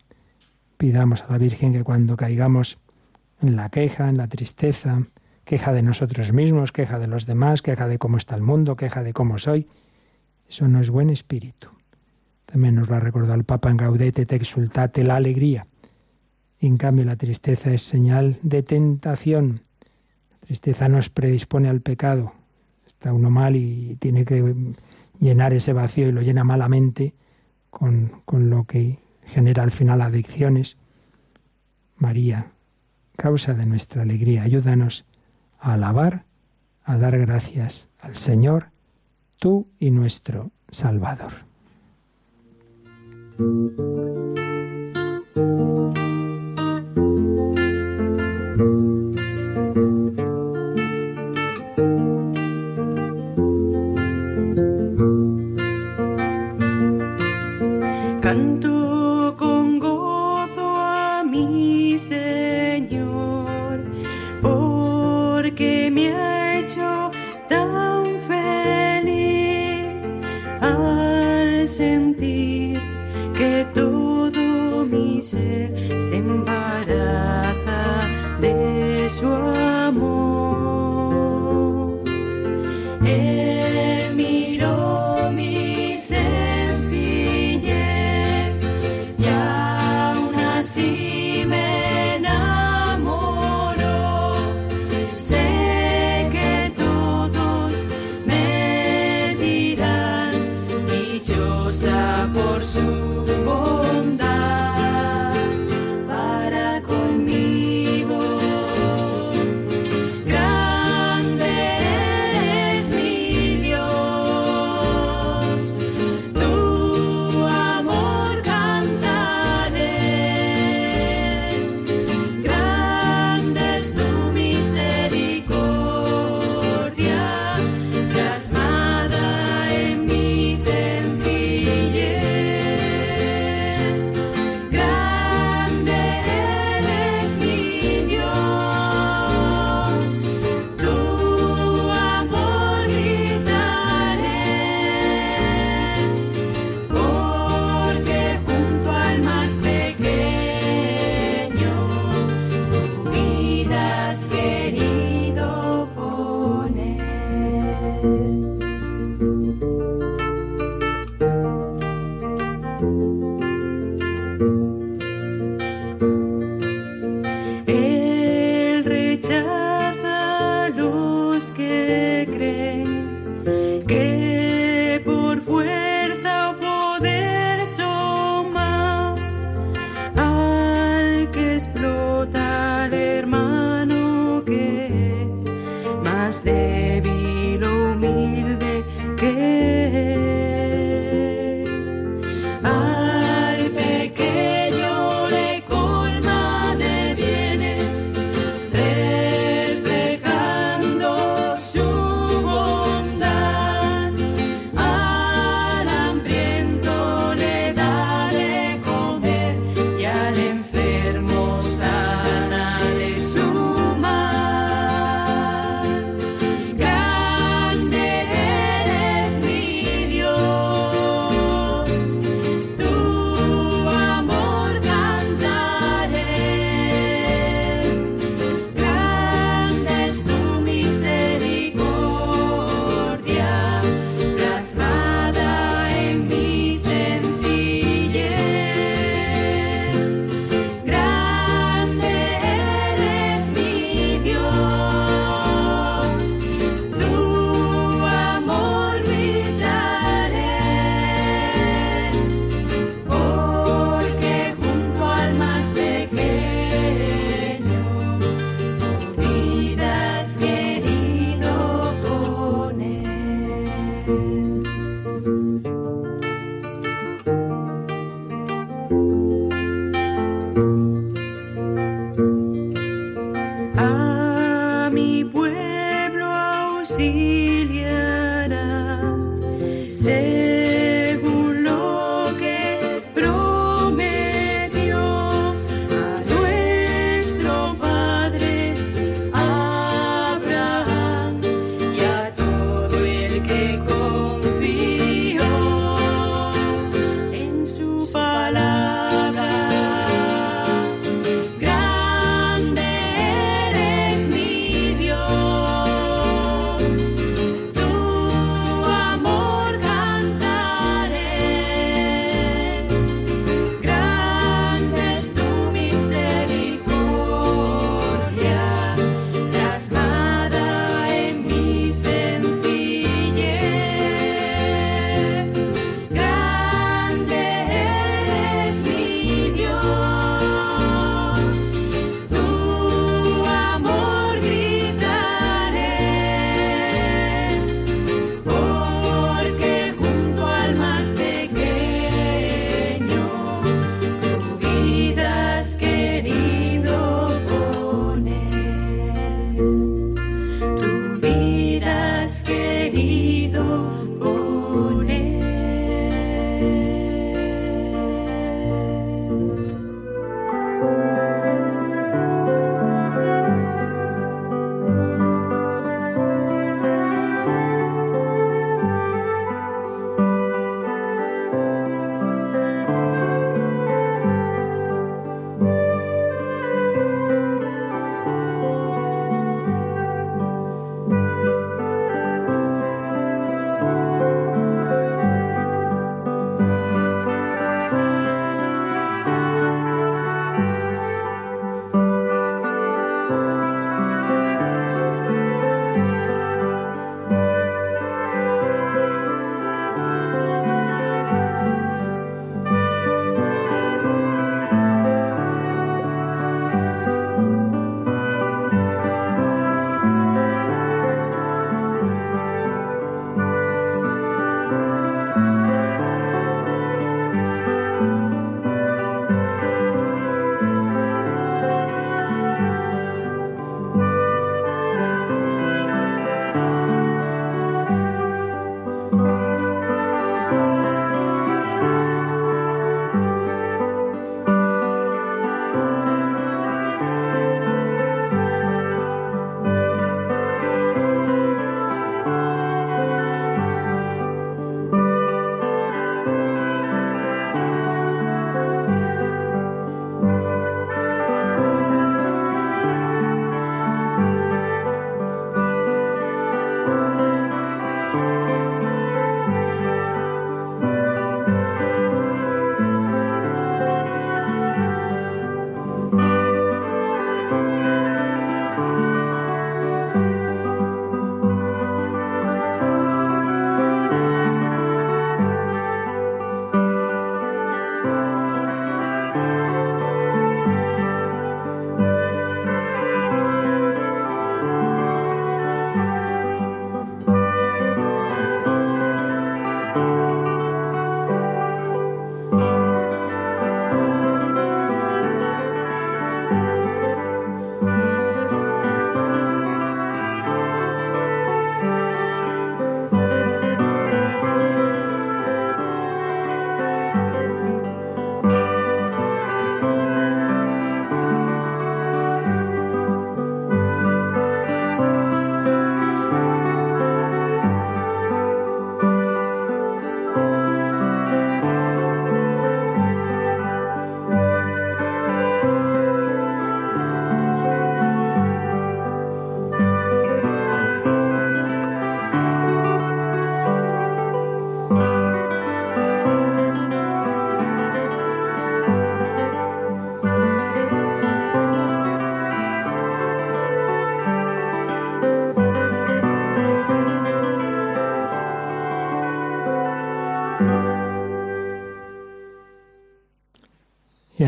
Pidamos 0.76 1.22
a 1.22 1.32
la 1.32 1.38
Virgen 1.38 1.72
que 1.72 1.84
cuando 1.84 2.16
caigamos 2.16 2.78
en 3.40 3.56
la 3.56 3.68
queja, 3.70 4.08
en 4.08 4.16
la 4.16 4.28
tristeza, 4.28 5.02
queja 5.44 5.72
de 5.72 5.82
nosotros 5.82 6.32
mismos, 6.32 6.72
queja 6.72 6.98
de 6.98 7.06
los 7.06 7.24
demás, 7.24 7.62
queja 7.62 7.88
de 7.88 7.98
cómo 7.98 8.16
está 8.16 8.34
el 8.34 8.42
mundo, 8.42 8.76
queja 8.76 9.02
de 9.02 9.12
cómo 9.12 9.38
soy. 9.38 9.68
Eso 10.48 10.68
no 10.68 10.80
es 10.80 10.90
buen 10.90 11.10
espíritu. 11.10 11.68
También 12.44 12.74
nos 12.74 12.88
lo 12.88 12.96
ha 12.96 13.00
recordado 13.00 13.34
el 13.34 13.44
Papa 13.44 13.70
en 13.70 13.76
Gaudete 13.76 14.26
te 14.26 14.36
exultate 14.36 15.02
la 15.02 15.16
alegría. 15.16 15.66
En 16.60 16.76
cambio 16.76 17.04
la 17.04 17.16
tristeza 17.16 17.70
es 17.70 17.82
señal 17.82 18.38
de 18.42 18.62
tentación. 18.62 19.62
La 20.30 20.46
tristeza 20.46 20.88
nos 20.88 21.10
predispone 21.10 21.68
al 21.68 21.80
pecado. 21.80 22.32
Está 22.86 23.12
uno 23.12 23.30
mal 23.30 23.56
y 23.56 23.96
tiene 24.00 24.24
que 24.24 24.54
llenar 25.20 25.52
ese 25.52 25.72
vacío 25.72 26.08
y 26.08 26.12
lo 26.12 26.22
llena 26.22 26.44
malamente 26.44 27.14
con, 27.70 28.22
con 28.24 28.48
lo 28.48 28.64
que 28.64 28.98
genera 29.26 29.62
al 29.62 29.70
final 29.70 30.00
adicciones. 30.00 30.76
María, 31.96 32.52
causa 33.16 33.54
de 33.54 33.66
nuestra 33.66 34.02
alegría, 34.02 34.42
ayúdanos 34.42 35.04
a 35.58 35.74
alabar, 35.74 36.24
a 36.84 36.96
dar 36.96 37.18
gracias 37.18 37.88
al 37.98 38.16
Señor, 38.16 38.70
tú 39.38 39.68
y 39.78 39.90
nuestro 39.90 40.50
Salvador. 40.70 41.32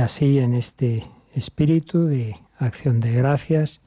Así 0.08 0.38
en 0.38 0.54
este 0.54 1.04
espíritu 1.34 2.06
de 2.06 2.34
acción 2.58 2.98
de 2.98 3.12
gracias. 3.12 3.82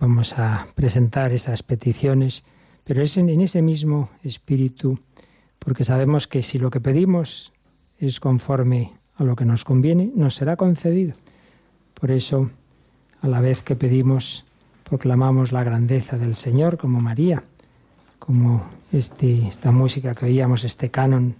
Vamos 0.00 0.36
a 0.36 0.66
presentar 0.74 1.30
esas 1.30 1.62
peticiones, 1.62 2.42
pero 2.82 3.00
es 3.00 3.16
en, 3.16 3.28
ese 3.40 3.62
mismo 3.62 4.10
espíritu, 4.24 4.98
porque 5.60 5.84
sabemos 5.84 6.26
que 6.26 6.42
si 6.42 6.58
lo 6.58 6.70
que 6.72 6.80
pedimos 6.80 7.52
es 8.00 8.18
conforme 8.18 8.90
a 9.14 9.22
lo 9.22 9.36
que 9.36 9.44
nos 9.44 9.62
conviene, 9.62 10.10
nos 10.16 10.34
será 10.34 10.56
concedido. 10.56 11.14
Por 11.94 12.10
eso, 12.10 12.50
a 13.22 13.28
la 13.28 13.40
vez 13.40 13.62
que 13.62 13.76
pedimos, 13.76 14.44
proclamamos 14.82 15.52
la 15.52 15.62
grandeza 15.62 16.18
del 16.18 16.34
Señor, 16.34 16.76
como 16.76 17.00
María, 17.00 17.44
como 18.18 18.66
este, 18.92 19.46
esta 19.46 19.70
música 19.70 20.16
que 20.16 20.26
oíamos, 20.26 20.64
este 20.64 20.90
canon, 20.90 21.36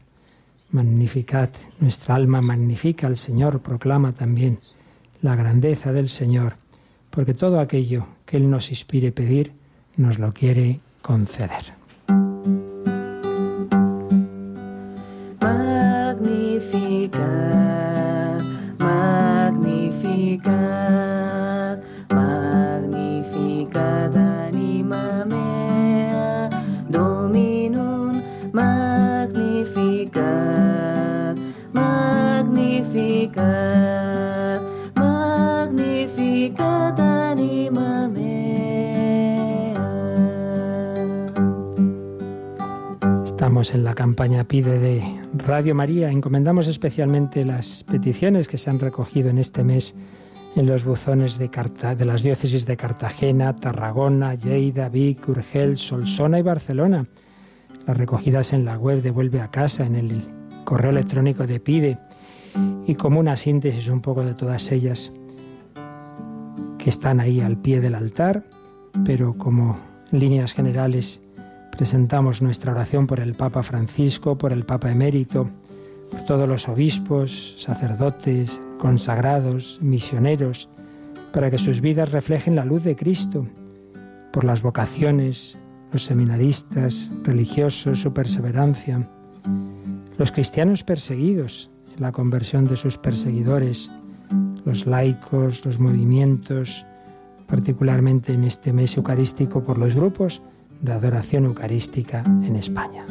Magnificat, 0.71 1.57
nuestra 1.81 2.15
alma 2.15 2.43
magnifica 2.43 3.07
al 3.07 3.17
Señor, 3.17 3.61
proclama 3.61 4.13
también 4.13 4.59
la 5.23 5.35
grandeza 5.35 5.93
del 5.93 6.09
Señor, 6.09 6.57
porque 7.11 7.35
todo 7.35 7.59
aquello 7.59 8.07
que 8.27 8.37
Él 8.37 8.51
nos 8.51 8.71
inspire 8.71 9.11
pedir, 9.11 9.53
nos 9.97 10.19
lo 10.19 10.33
quiere 10.35 10.81
conceder. 11.01 11.78
En 43.59 43.83
la 43.83 43.97
campaña 43.97 44.45
Pide 44.45 44.79
de 44.79 45.03
Radio 45.35 45.75
María. 45.75 46.13
Encomendamos 46.13 46.69
especialmente 46.69 47.45
las 47.45 47.83
peticiones 47.83 48.47
que 48.47 48.57
se 48.57 48.71
han 48.71 48.79
recogido 48.79 49.31
en 49.31 49.39
este 49.39 49.65
mes 49.65 49.97
en 50.55 50.67
los 50.67 50.85
buzones 50.85 51.39
de, 51.39 51.51
de 51.99 52.05
las 52.05 52.23
diócesis 52.23 52.67
de 52.67 52.77
Cartagena, 52.77 53.57
Tarragona, 53.57 54.37
Lleida, 54.37 54.89
Vic, 54.89 55.29
Urgel, 55.29 55.77
Solsona 55.77 56.39
y 56.39 56.43
Barcelona. 56.43 57.09
Las 57.85 57.97
recogidas 57.97 58.53
en 58.53 58.65
la 58.65 58.79
web 58.79 59.03
de 59.03 59.11
Vuelve 59.11 59.41
a 59.41 59.51
Casa, 59.51 59.85
en 59.85 59.97
el 59.97 60.23
correo 60.65 60.93
electrónico 60.93 61.45
de 61.45 61.59
Pide. 61.59 61.99
Y 62.87 62.95
como 62.95 63.19
una 63.19 63.37
síntesis 63.37 63.89
un 63.89 64.03
poco 64.03 64.25
de 64.25 64.35
todas 64.35 64.71
ellas 64.71 65.11
que 66.79 66.91
están 66.91 67.19
ahí 67.19 67.41
al 67.41 67.57
pie 67.57 67.81
del 67.81 67.97
altar, 67.97 68.45
pero 69.05 69.37
como 69.37 69.77
líneas 70.13 70.53
generales 70.53 71.21
Presentamos 71.71 72.43
nuestra 72.43 72.73
oración 72.73 73.07
por 73.07 73.21
el 73.21 73.35
Papa 73.35 73.63
Francisco, 73.63 74.37
por 74.37 74.53
el 74.53 74.65
Papa 74.65 74.91
Emérito, 74.91 75.49
por 76.11 76.25
todos 76.27 76.49
los 76.49 76.69
obispos, 76.69 77.55
sacerdotes, 77.59 78.61
consagrados, 78.79 79.79
misioneros, 79.81 80.69
para 81.33 81.51
que 81.51 81.59
sus 81.59 81.81
vidas 81.81 82.11
reflejen 82.11 82.57
la 82.57 82.65
luz 82.65 82.83
de 82.83 82.97
Cristo, 82.97 83.47
por 84.33 84.45
las 84.45 84.63
vocaciones, 84.63 85.59
los 85.93 86.05
seminaristas, 86.05 87.11
religiosos, 87.23 88.01
su 88.01 88.13
perseverancia, 88.13 89.09
los 90.17 90.33
cristianos 90.33 90.83
perseguidos, 90.83 91.71
la 91.99 92.13
conversión 92.13 92.67
de 92.67 92.77
sus 92.77 92.99
perseguidores, 92.99 93.91
los 94.65 94.87
laicos, 94.87 95.65
los 95.65 95.79
movimientos, 95.79 96.85
particularmente 97.47 98.35
en 98.35 98.45
este 98.45 98.73
mes 98.73 98.97
eucarístico 98.97 99.65
por 99.65 99.79
los 99.79 99.95
grupos 99.95 100.43
de 100.81 100.93
adoración 100.93 101.45
eucarística 101.45 102.23
en 102.25 102.57
España. 102.57 103.05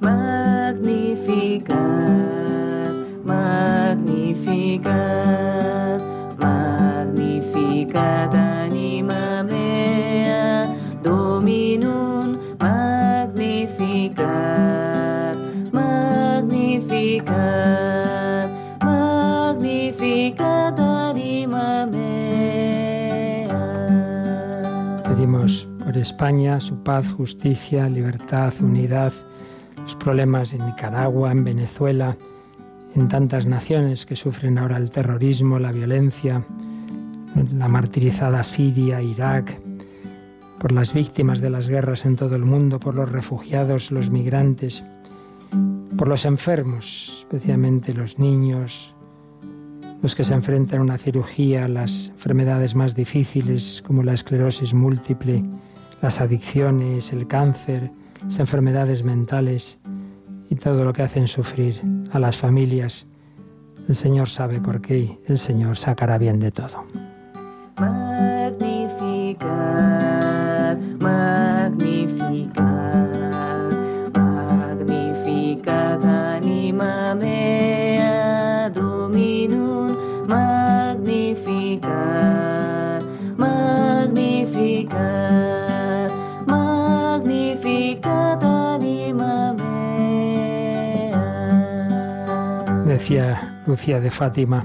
Magnificat, 0.00 1.74
magnificat, 3.24 4.90
magnificat 6.38 8.34
España, 26.00 26.60
su 26.60 26.82
paz, 26.82 27.06
justicia, 27.12 27.88
libertad, 27.88 28.52
unidad, 28.60 29.12
los 29.76 29.94
problemas 29.96 30.52
en 30.52 30.66
Nicaragua, 30.66 31.32
en 31.32 31.44
Venezuela, 31.44 32.16
en 32.94 33.08
tantas 33.08 33.46
naciones 33.46 34.06
que 34.06 34.16
sufren 34.16 34.58
ahora 34.58 34.76
el 34.76 34.90
terrorismo, 34.90 35.58
la 35.58 35.72
violencia, 35.72 36.44
la 37.54 37.68
martirizada 37.68 38.42
Siria, 38.42 39.00
Irak, 39.00 39.60
por 40.58 40.72
las 40.72 40.92
víctimas 40.92 41.40
de 41.40 41.50
las 41.50 41.68
guerras 41.68 42.04
en 42.04 42.16
todo 42.16 42.36
el 42.36 42.44
mundo, 42.44 42.78
por 42.80 42.94
los 42.94 43.10
refugiados, 43.10 43.90
los 43.90 44.10
migrantes, 44.10 44.84
por 45.96 46.08
los 46.08 46.24
enfermos, 46.24 47.18
especialmente 47.20 47.94
los 47.94 48.18
niños, 48.18 48.94
los 50.02 50.14
que 50.14 50.24
se 50.24 50.34
enfrentan 50.34 50.80
a 50.80 50.82
una 50.82 50.98
cirugía, 50.98 51.68
las 51.68 52.08
enfermedades 52.10 52.74
más 52.74 52.94
difíciles 52.94 53.82
como 53.86 54.02
la 54.02 54.14
esclerosis 54.14 54.74
múltiple, 54.74 55.44
las 56.02 56.20
adicciones, 56.20 57.12
el 57.12 57.26
cáncer, 57.26 57.90
las 58.24 58.38
enfermedades 58.38 59.04
mentales 59.04 59.78
y 60.48 60.56
todo 60.56 60.84
lo 60.84 60.92
que 60.92 61.02
hacen 61.02 61.28
sufrir 61.28 61.80
a 62.12 62.18
las 62.18 62.36
familias. 62.36 63.06
El 63.88 63.94
Señor 63.94 64.28
sabe 64.28 64.60
por 64.60 64.80
qué, 64.80 65.18
el 65.26 65.38
Señor 65.38 65.76
sacará 65.76 66.18
bien 66.18 66.40
de 66.40 66.50
todo. 66.50 66.84
Decía 93.00 93.62
Lucía 93.66 93.98
de 93.98 94.10
Fátima 94.10 94.62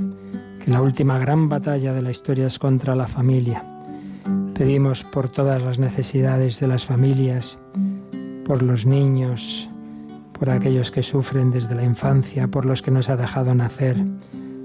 que 0.61 0.69
la 0.69 0.81
última 0.81 1.17
gran 1.17 1.47
batalla 1.47 1.93
de 1.93 2.01
la 2.01 2.11
historia 2.11 2.47
es 2.47 2.59
contra 2.59 2.93
la 2.93 3.07
familia. 3.07 3.63
Pedimos 4.53 5.05
por 5.05 5.29
todas 5.29 5.63
las 5.63 5.79
necesidades 5.79 6.59
de 6.59 6.67
las 6.67 6.85
familias, 6.85 7.57
por 8.43 8.61
los 8.61 8.85
niños, 8.85 9.69
por 10.37 10.49
aquellos 10.49 10.91
que 10.91 11.01
sufren 11.01 11.49
desde 11.49 11.75
la 11.75 11.85
infancia, 11.85 12.49
por 12.49 12.65
los 12.65 12.81
que 12.81 12.91
nos 12.91 13.07
ha 13.07 13.15
dejado 13.15 13.55
nacer, 13.55 13.95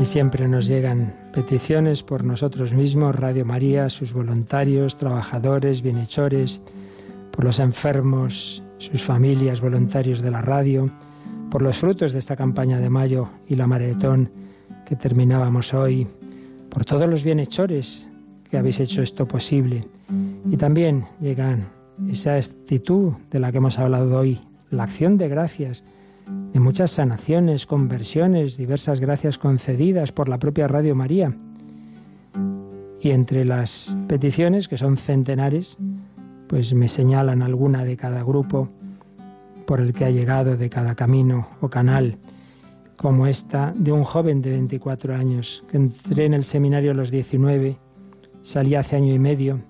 Y 0.00 0.04
siempre 0.04 0.48
nos 0.48 0.66
llegan 0.66 1.25
peticiones 1.36 2.02
por 2.02 2.24
nosotros 2.24 2.72
mismos, 2.72 3.14
Radio 3.14 3.44
María, 3.44 3.90
sus 3.90 4.14
voluntarios, 4.14 4.96
trabajadores, 4.96 5.82
bienhechores, 5.82 6.62
por 7.30 7.44
los 7.44 7.58
enfermos, 7.58 8.62
sus 8.78 9.04
familias, 9.04 9.60
voluntarios 9.60 10.22
de 10.22 10.30
la 10.30 10.40
radio, 10.40 10.90
por 11.50 11.60
los 11.60 11.76
frutos 11.76 12.14
de 12.14 12.20
esta 12.20 12.36
campaña 12.36 12.80
de 12.80 12.88
mayo 12.88 13.28
y 13.46 13.54
la 13.54 13.66
maratón 13.66 14.30
que 14.86 14.96
terminábamos 14.96 15.74
hoy, 15.74 16.06
por 16.70 16.86
todos 16.86 17.06
los 17.06 17.22
bienhechores 17.22 18.08
que 18.50 18.56
habéis 18.56 18.80
hecho 18.80 19.02
esto 19.02 19.28
posible. 19.28 19.86
Y 20.50 20.56
también 20.56 21.04
llegan 21.20 21.68
esa 22.10 22.36
actitud 22.36 23.12
de 23.30 23.40
la 23.40 23.52
que 23.52 23.58
hemos 23.58 23.78
hablado 23.78 24.18
hoy, 24.18 24.40
la 24.70 24.84
acción 24.84 25.18
de 25.18 25.28
gracias, 25.28 25.84
de 26.26 26.60
muchas 26.60 26.90
sanaciones, 26.92 27.66
conversiones, 27.66 28.56
diversas 28.56 29.00
gracias 29.00 29.38
concedidas 29.38 30.12
por 30.12 30.28
la 30.28 30.38
propia 30.38 30.68
Radio 30.68 30.94
María. 30.94 31.36
Y 33.00 33.10
entre 33.10 33.44
las 33.44 33.96
peticiones, 34.08 34.68
que 34.68 34.78
son 34.78 34.96
centenares, 34.96 35.78
pues 36.48 36.74
me 36.74 36.88
señalan 36.88 37.42
alguna 37.42 37.84
de 37.84 37.96
cada 37.96 38.22
grupo 38.22 38.68
por 39.66 39.80
el 39.80 39.92
que 39.92 40.04
ha 40.04 40.10
llegado, 40.10 40.56
de 40.56 40.70
cada 40.70 40.94
camino 40.94 41.48
o 41.60 41.68
canal, 41.68 42.18
como 42.96 43.26
esta 43.26 43.72
de 43.76 43.92
un 43.92 44.04
joven 44.04 44.40
de 44.40 44.50
24 44.50 45.14
años, 45.14 45.64
que 45.70 45.76
entré 45.76 46.24
en 46.24 46.34
el 46.34 46.44
seminario 46.44 46.92
a 46.92 46.94
los 46.94 47.10
19, 47.10 47.76
salí 48.42 48.74
hace 48.74 48.96
año 48.96 49.12
y 49.12 49.18
medio, 49.18 49.60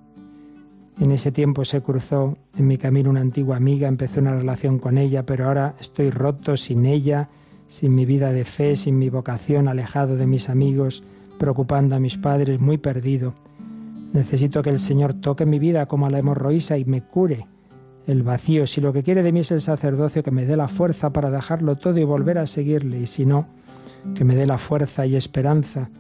en 0.99 1.11
ese 1.11 1.31
tiempo 1.31 1.65
se 1.65 1.83
cruzó 1.83 2.39
en 2.57 2.67
mi 2.67 2.79
camino 2.79 3.11
una 3.11 3.21
antigua 3.21 3.57
amiga, 3.57 3.87
empecé 3.87 4.21
una 4.21 4.35
relación 4.35 4.79
con 4.79 4.97
ella, 4.97 5.25
pero 5.25 5.47
ahora 5.47 5.75
estoy 5.79 6.11
roto 6.11 6.57
sin 6.57 6.87
ella, 6.87 7.29
sin 7.67 7.95
mi 7.95 8.07
vida 8.07 8.33
de 8.33 8.45
fe, 8.45 8.77
sin 8.77 8.99
mi 8.99 9.11
vocación, 9.11 9.69
alejado 9.69 10.17
de 10.17 10.27
mis 10.27 10.49
amigos, 10.49 11.03
preocupando 11.39 11.97
a 11.97 12.01
mis 12.01 12.17
padres, 12.17 12.61
muy 12.61 12.79
perdido. 12.79 13.35
Necesito 14.15 14.63
que 14.63 14.71
el 14.71 14.79
Señor 14.79 15.15
toque 15.15 15.45
mi 15.45 15.59
vida 15.59 15.87
como 15.87 16.07
a 16.07 16.11
la 16.11 16.19
hemorroísa 16.19 16.79
y 16.79 16.87
me 16.87 17.03
cure 17.03 17.47
el 18.07 18.23
vacío. 18.23 18.67
Si 18.67 18.81
lo 18.81 18.93
que 18.95 19.03
quiere 19.03 19.23
de 19.23 19.33
mí 19.33 19.41
es 19.41 19.51
el 19.51 19.61
sacerdocio, 19.61 20.23
que 20.23 20.31
me 20.31 20.47
dé 20.47 20.57
la 20.57 20.69
fuerza 20.69 21.11
para 21.11 21.31
dejarlo 21.31 21.77
todo 21.77 21.99
y 21.99 22.05
volver 22.05 22.39
a 22.39 22.47
seguirle. 22.47 23.01
Y 23.01 23.07
si 23.07 23.27
no, 23.27 23.47
que 24.15 24.25
me 24.25 24.35
dé 24.35 24.47
la 24.47 24.57
fuerza 24.57 25.05
y 25.05 25.17
esperanza 25.17 25.91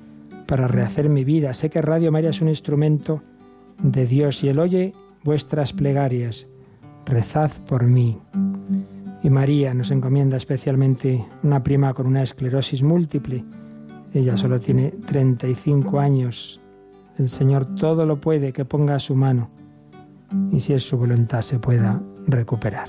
para 0.46 0.68
rehacer 0.68 1.10
mi 1.10 1.24
vida. 1.24 1.52
Sé 1.52 1.68
que 1.68 1.82
Radio 1.82 2.10
María 2.10 2.30
es 2.30 2.40
un 2.40 2.48
instrumento 2.48 3.22
de 3.82 4.06
Dios 4.06 4.42
y 4.44 4.48
Él 4.48 4.58
oye 4.58 4.92
vuestras 5.24 5.72
plegarias. 5.72 6.46
Rezad 7.04 7.50
por 7.68 7.84
mí. 7.84 8.18
Y 9.22 9.30
María 9.30 9.74
nos 9.74 9.90
encomienda 9.90 10.36
especialmente 10.36 11.24
una 11.42 11.62
prima 11.62 11.94
con 11.94 12.06
una 12.06 12.22
esclerosis 12.22 12.82
múltiple. 12.82 13.44
Ella 14.12 14.36
solo 14.36 14.60
tiene 14.60 14.92
35 15.06 15.98
años. 15.98 16.60
El 17.18 17.28
Señor 17.28 17.74
todo 17.76 18.06
lo 18.06 18.20
puede, 18.20 18.52
que 18.52 18.64
ponga 18.64 18.96
a 18.96 19.00
su 19.00 19.14
mano 19.14 19.50
y 20.52 20.60
si 20.60 20.72
es 20.72 20.82
su 20.82 20.96
voluntad 20.96 21.40
se 21.40 21.58
pueda 21.58 22.02
recuperar. 22.26 22.88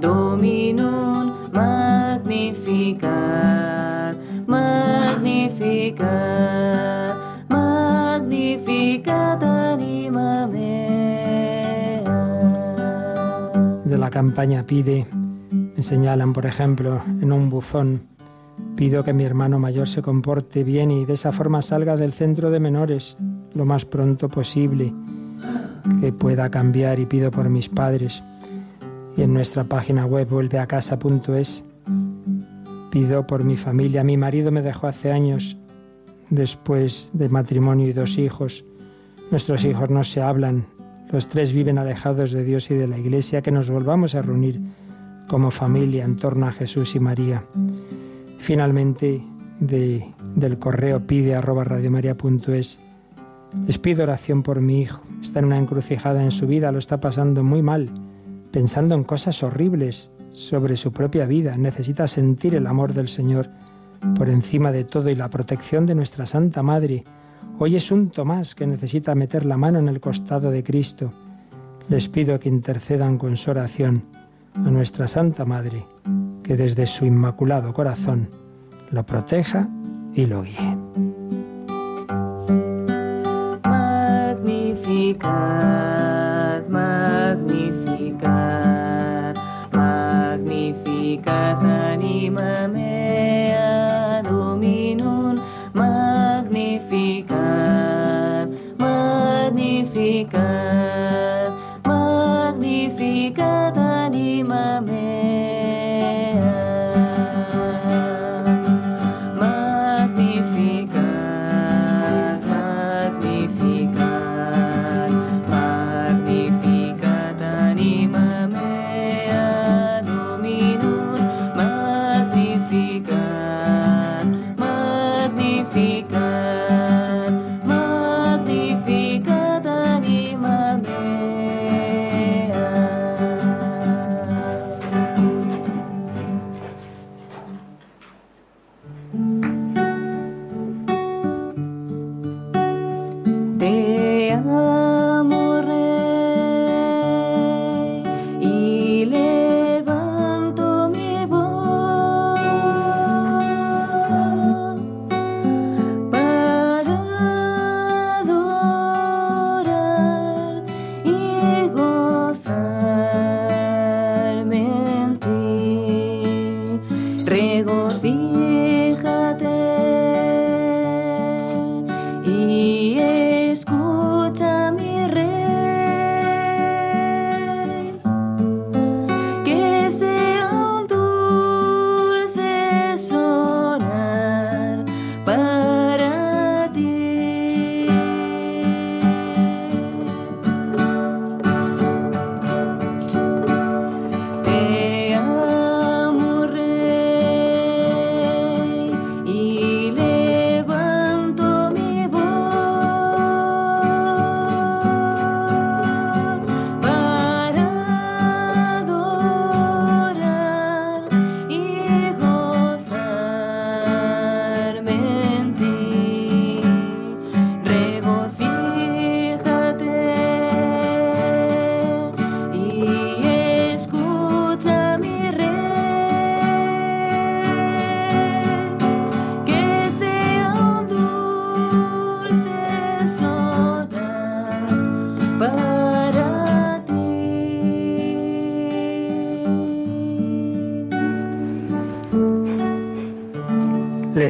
Dominum. 0.00 1.00
De 13.84 13.98
la 13.98 14.10
campaña 14.10 14.64
Pide, 14.66 15.06
me 15.50 15.82
señalan, 15.82 16.32
por 16.32 16.46
ejemplo, 16.46 17.00
en 17.20 17.32
un 17.32 17.50
buzón, 17.50 18.02
pido 18.76 19.02
que 19.02 19.12
mi 19.12 19.24
hermano 19.24 19.58
mayor 19.58 19.88
se 19.88 20.02
comporte 20.02 20.62
bien 20.62 20.90
y 20.90 21.04
de 21.04 21.14
esa 21.14 21.32
forma 21.32 21.60
salga 21.62 21.96
del 21.96 22.12
centro 22.12 22.50
de 22.50 22.60
menores 22.60 23.16
lo 23.52 23.64
más 23.64 23.84
pronto 23.84 24.28
posible, 24.28 24.92
que 26.00 26.12
pueda 26.12 26.50
cambiar 26.50 26.98
y 26.98 27.06
pido 27.06 27.30
por 27.30 27.48
mis 27.48 27.68
padres. 27.68 28.22
Y 29.16 29.22
en 29.22 29.32
nuestra 29.34 29.64
página 29.64 30.06
web 30.06 30.28
vuelveacasa.es 30.28 31.64
pido 32.90 33.26
por 33.26 33.44
mi 33.44 33.56
familia. 33.56 34.02
Mi 34.04 34.16
marido 34.16 34.50
me 34.50 34.62
dejó 34.62 34.86
hace 34.88 35.12
años 35.12 35.56
después 36.30 37.10
de 37.12 37.28
matrimonio 37.28 37.88
y 37.88 37.92
dos 37.92 38.18
hijos. 38.18 38.64
Nuestros 39.30 39.64
hijos 39.64 39.90
no 39.90 40.02
se 40.04 40.20
hablan, 40.22 40.66
los 41.12 41.28
tres 41.28 41.52
viven 41.52 41.78
alejados 41.78 42.32
de 42.32 42.42
Dios 42.44 42.70
y 42.70 42.74
de 42.74 42.86
la 42.88 42.98
Iglesia, 42.98 43.42
que 43.42 43.50
nos 43.52 43.70
volvamos 43.70 44.14
a 44.14 44.22
reunir 44.22 44.60
como 45.28 45.50
familia 45.50 46.04
en 46.04 46.16
torno 46.16 46.46
a 46.46 46.52
Jesús 46.52 46.94
y 46.96 47.00
María. 47.00 47.44
Finalmente, 48.38 49.22
de- 49.60 50.04
del 50.34 50.58
correo 50.58 51.00
pide 51.06 51.34
arroba 51.36 51.62
radiomaria.es, 51.64 52.78
les 53.66 53.78
pido 53.78 54.02
oración 54.04 54.42
por 54.42 54.60
mi 54.60 54.80
hijo. 54.82 55.02
Está 55.22 55.40
en 55.40 55.46
una 55.46 55.58
encrucijada 55.58 56.22
en 56.22 56.30
su 56.30 56.46
vida, 56.46 56.72
lo 56.72 56.78
está 56.78 57.00
pasando 57.00 57.44
muy 57.44 57.62
mal, 57.62 57.90
pensando 58.50 58.94
en 58.94 59.04
cosas 59.04 59.42
horribles 59.42 60.10
sobre 60.32 60.76
su 60.76 60.92
propia 60.92 61.26
vida. 61.26 61.56
Necesita 61.56 62.06
sentir 62.06 62.54
el 62.54 62.66
amor 62.66 62.94
del 62.94 63.08
Señor 63.08 63.48
por 64.16 64.28
encima 64.28 64.72
de 64.72 64.84
todo 64.84 65.10
y 65.10 65.14
la 65.14 65.28
protección 65.28 65.86
de 65.86 65.94
nuestra 65.94 66.26
Santa 66.26 66.62
Madre. 66.62 67.04
Hoy 67.58 67.76
es 67.76 67.90
un 67.90 68.10
Tomás 68.10 68.54
que 68.54 68.66
necesita 68.66 69.14
meter 69.14 69.44
la 69.44 69.56
mano 69.56 69.78
en 69.78 69.88
el 69.88 70.00
costado 70.00 70.50
de 70.50 70.64
Cristo. 70.64 71.12
Les 71.88 72.08
pido 72.08 72.38
que 72.38 72.48
intercedan 72.48 73.18
con 73.18 73.36
su 73.36 73.50
oración 73.50 74.04
a 74.54 74.70
nuestra 74.70 75.06
Santa 75.06 75.44
Madre, 75.44 75.84
que 76.42 76.56
desde 76.56 76.86
su 76.86 77.04
inmaculado 77.04 77.74
corazón 77.74 78.28
lo 78.90 79.04
proteja 79.04 79.68
y 80.14 80.26
lo 80.26 80.42
guíe. 80.42 80.79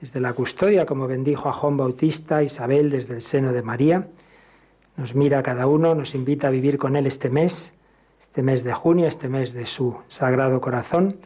desde 0.00 0.20
la 0.20 0.32
custodia, 0.32 0.86
como 0.86 1.06
bendijo 1.06 1.48
a 1.48 1.52
Juan 1.52 1.76
Bautista, 1.76 2.42
Isabel 2.42 2.90
desde 2.90 3.14
el 3.14 3.22
seno 3.22 3.52
de 3.52 3.62
María, 3.62 4.08
nos 4.96 5.14
mira 5.14 5.42
cada 5.42 5.66
uno, 5.66 5.94
nos 5.94 6.14
invita 6.14 6.48
a 6.48 6.50
vivir 6.50 6.78
con 6.78 6.96
Él 6.96 7.06
este 7.06 7.30
mes, 7.30 7.72
este 8.20 8.42
mes 8.42 8.64
de 8.64 8.74
junio, 8.74 9.06
este 9.06 9.28
mes 9.28 9.52
de 9.52 9.66
su 9.66 9.96
Sagrado 10.08 10.60
Corazón, 10.60 11.16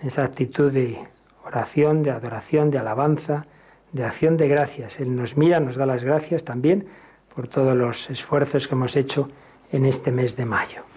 en 0.00 0.08
esa 0.08 0.24
actitud 0.24 0.72
de 0.72 0.98
oración, 1.44 2.02
de 2.02 2.10
adoración, 2.10 2.70
de 2.70 2.78
alabanza, 2.78 3.46
de 3.92 4.04
acción 4.04 4.36
de 4.36 4.48
gracias. 4.48 4.98
Él 5.00 5.14
nos 5.14 5.36
mira, 5.36 5.60
nos 5.60 5.76
da 5.76 5.86
las 5.86 6.02
gracias 6.02 6.44
también 6.44 6.86
por 7.34 7.48
todos 7.48 7.76
los 7.76 8.10
esfuerzos 8.10 8.66
que 8.66 8.74
hemos 8.74 8.96
hecho 8.96 9.28
en 9.70 9.86
este 9.86 10.10
mes 10.10 10.36
de 10.36 10.44
mayo. 10.44 10.93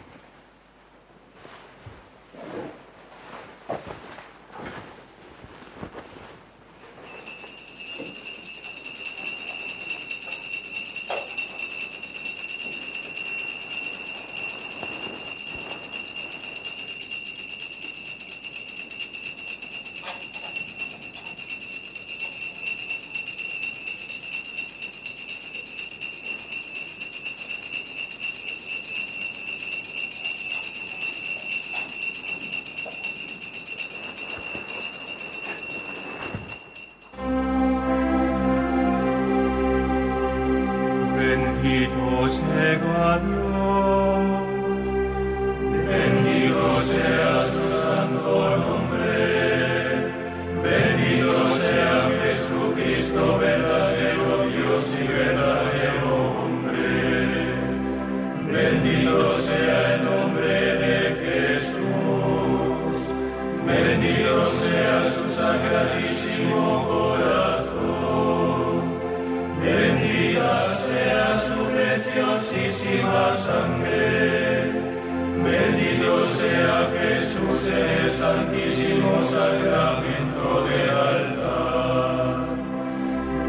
Bendito 75.43 76.25
sea 76.37 76.89
Jesús 76.93 77.67
en 77.71 78.05
el 78.05 78.11
santísimo 78.11 79.23
sacramento 79.23 80.65
del 80.67 80.89
altar, 80.89 82.45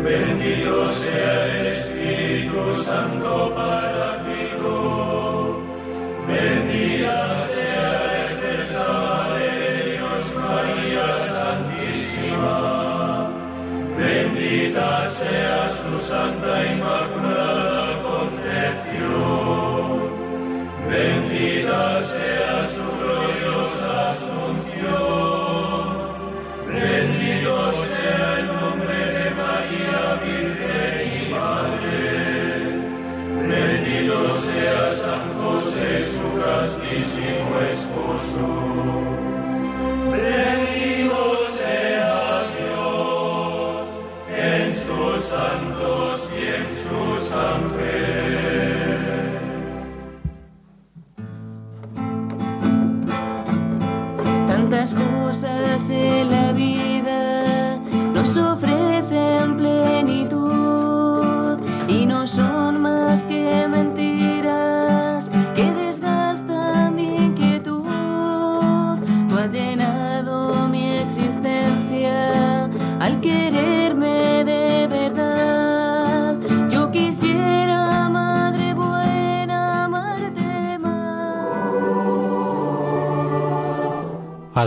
bendito 0.05 0.93
sea 0.93 1.47
el 1.47 1.67
Espíritu 1.67 2.61
Santo 2.85 3.55
Paráclito, 3.55 3.98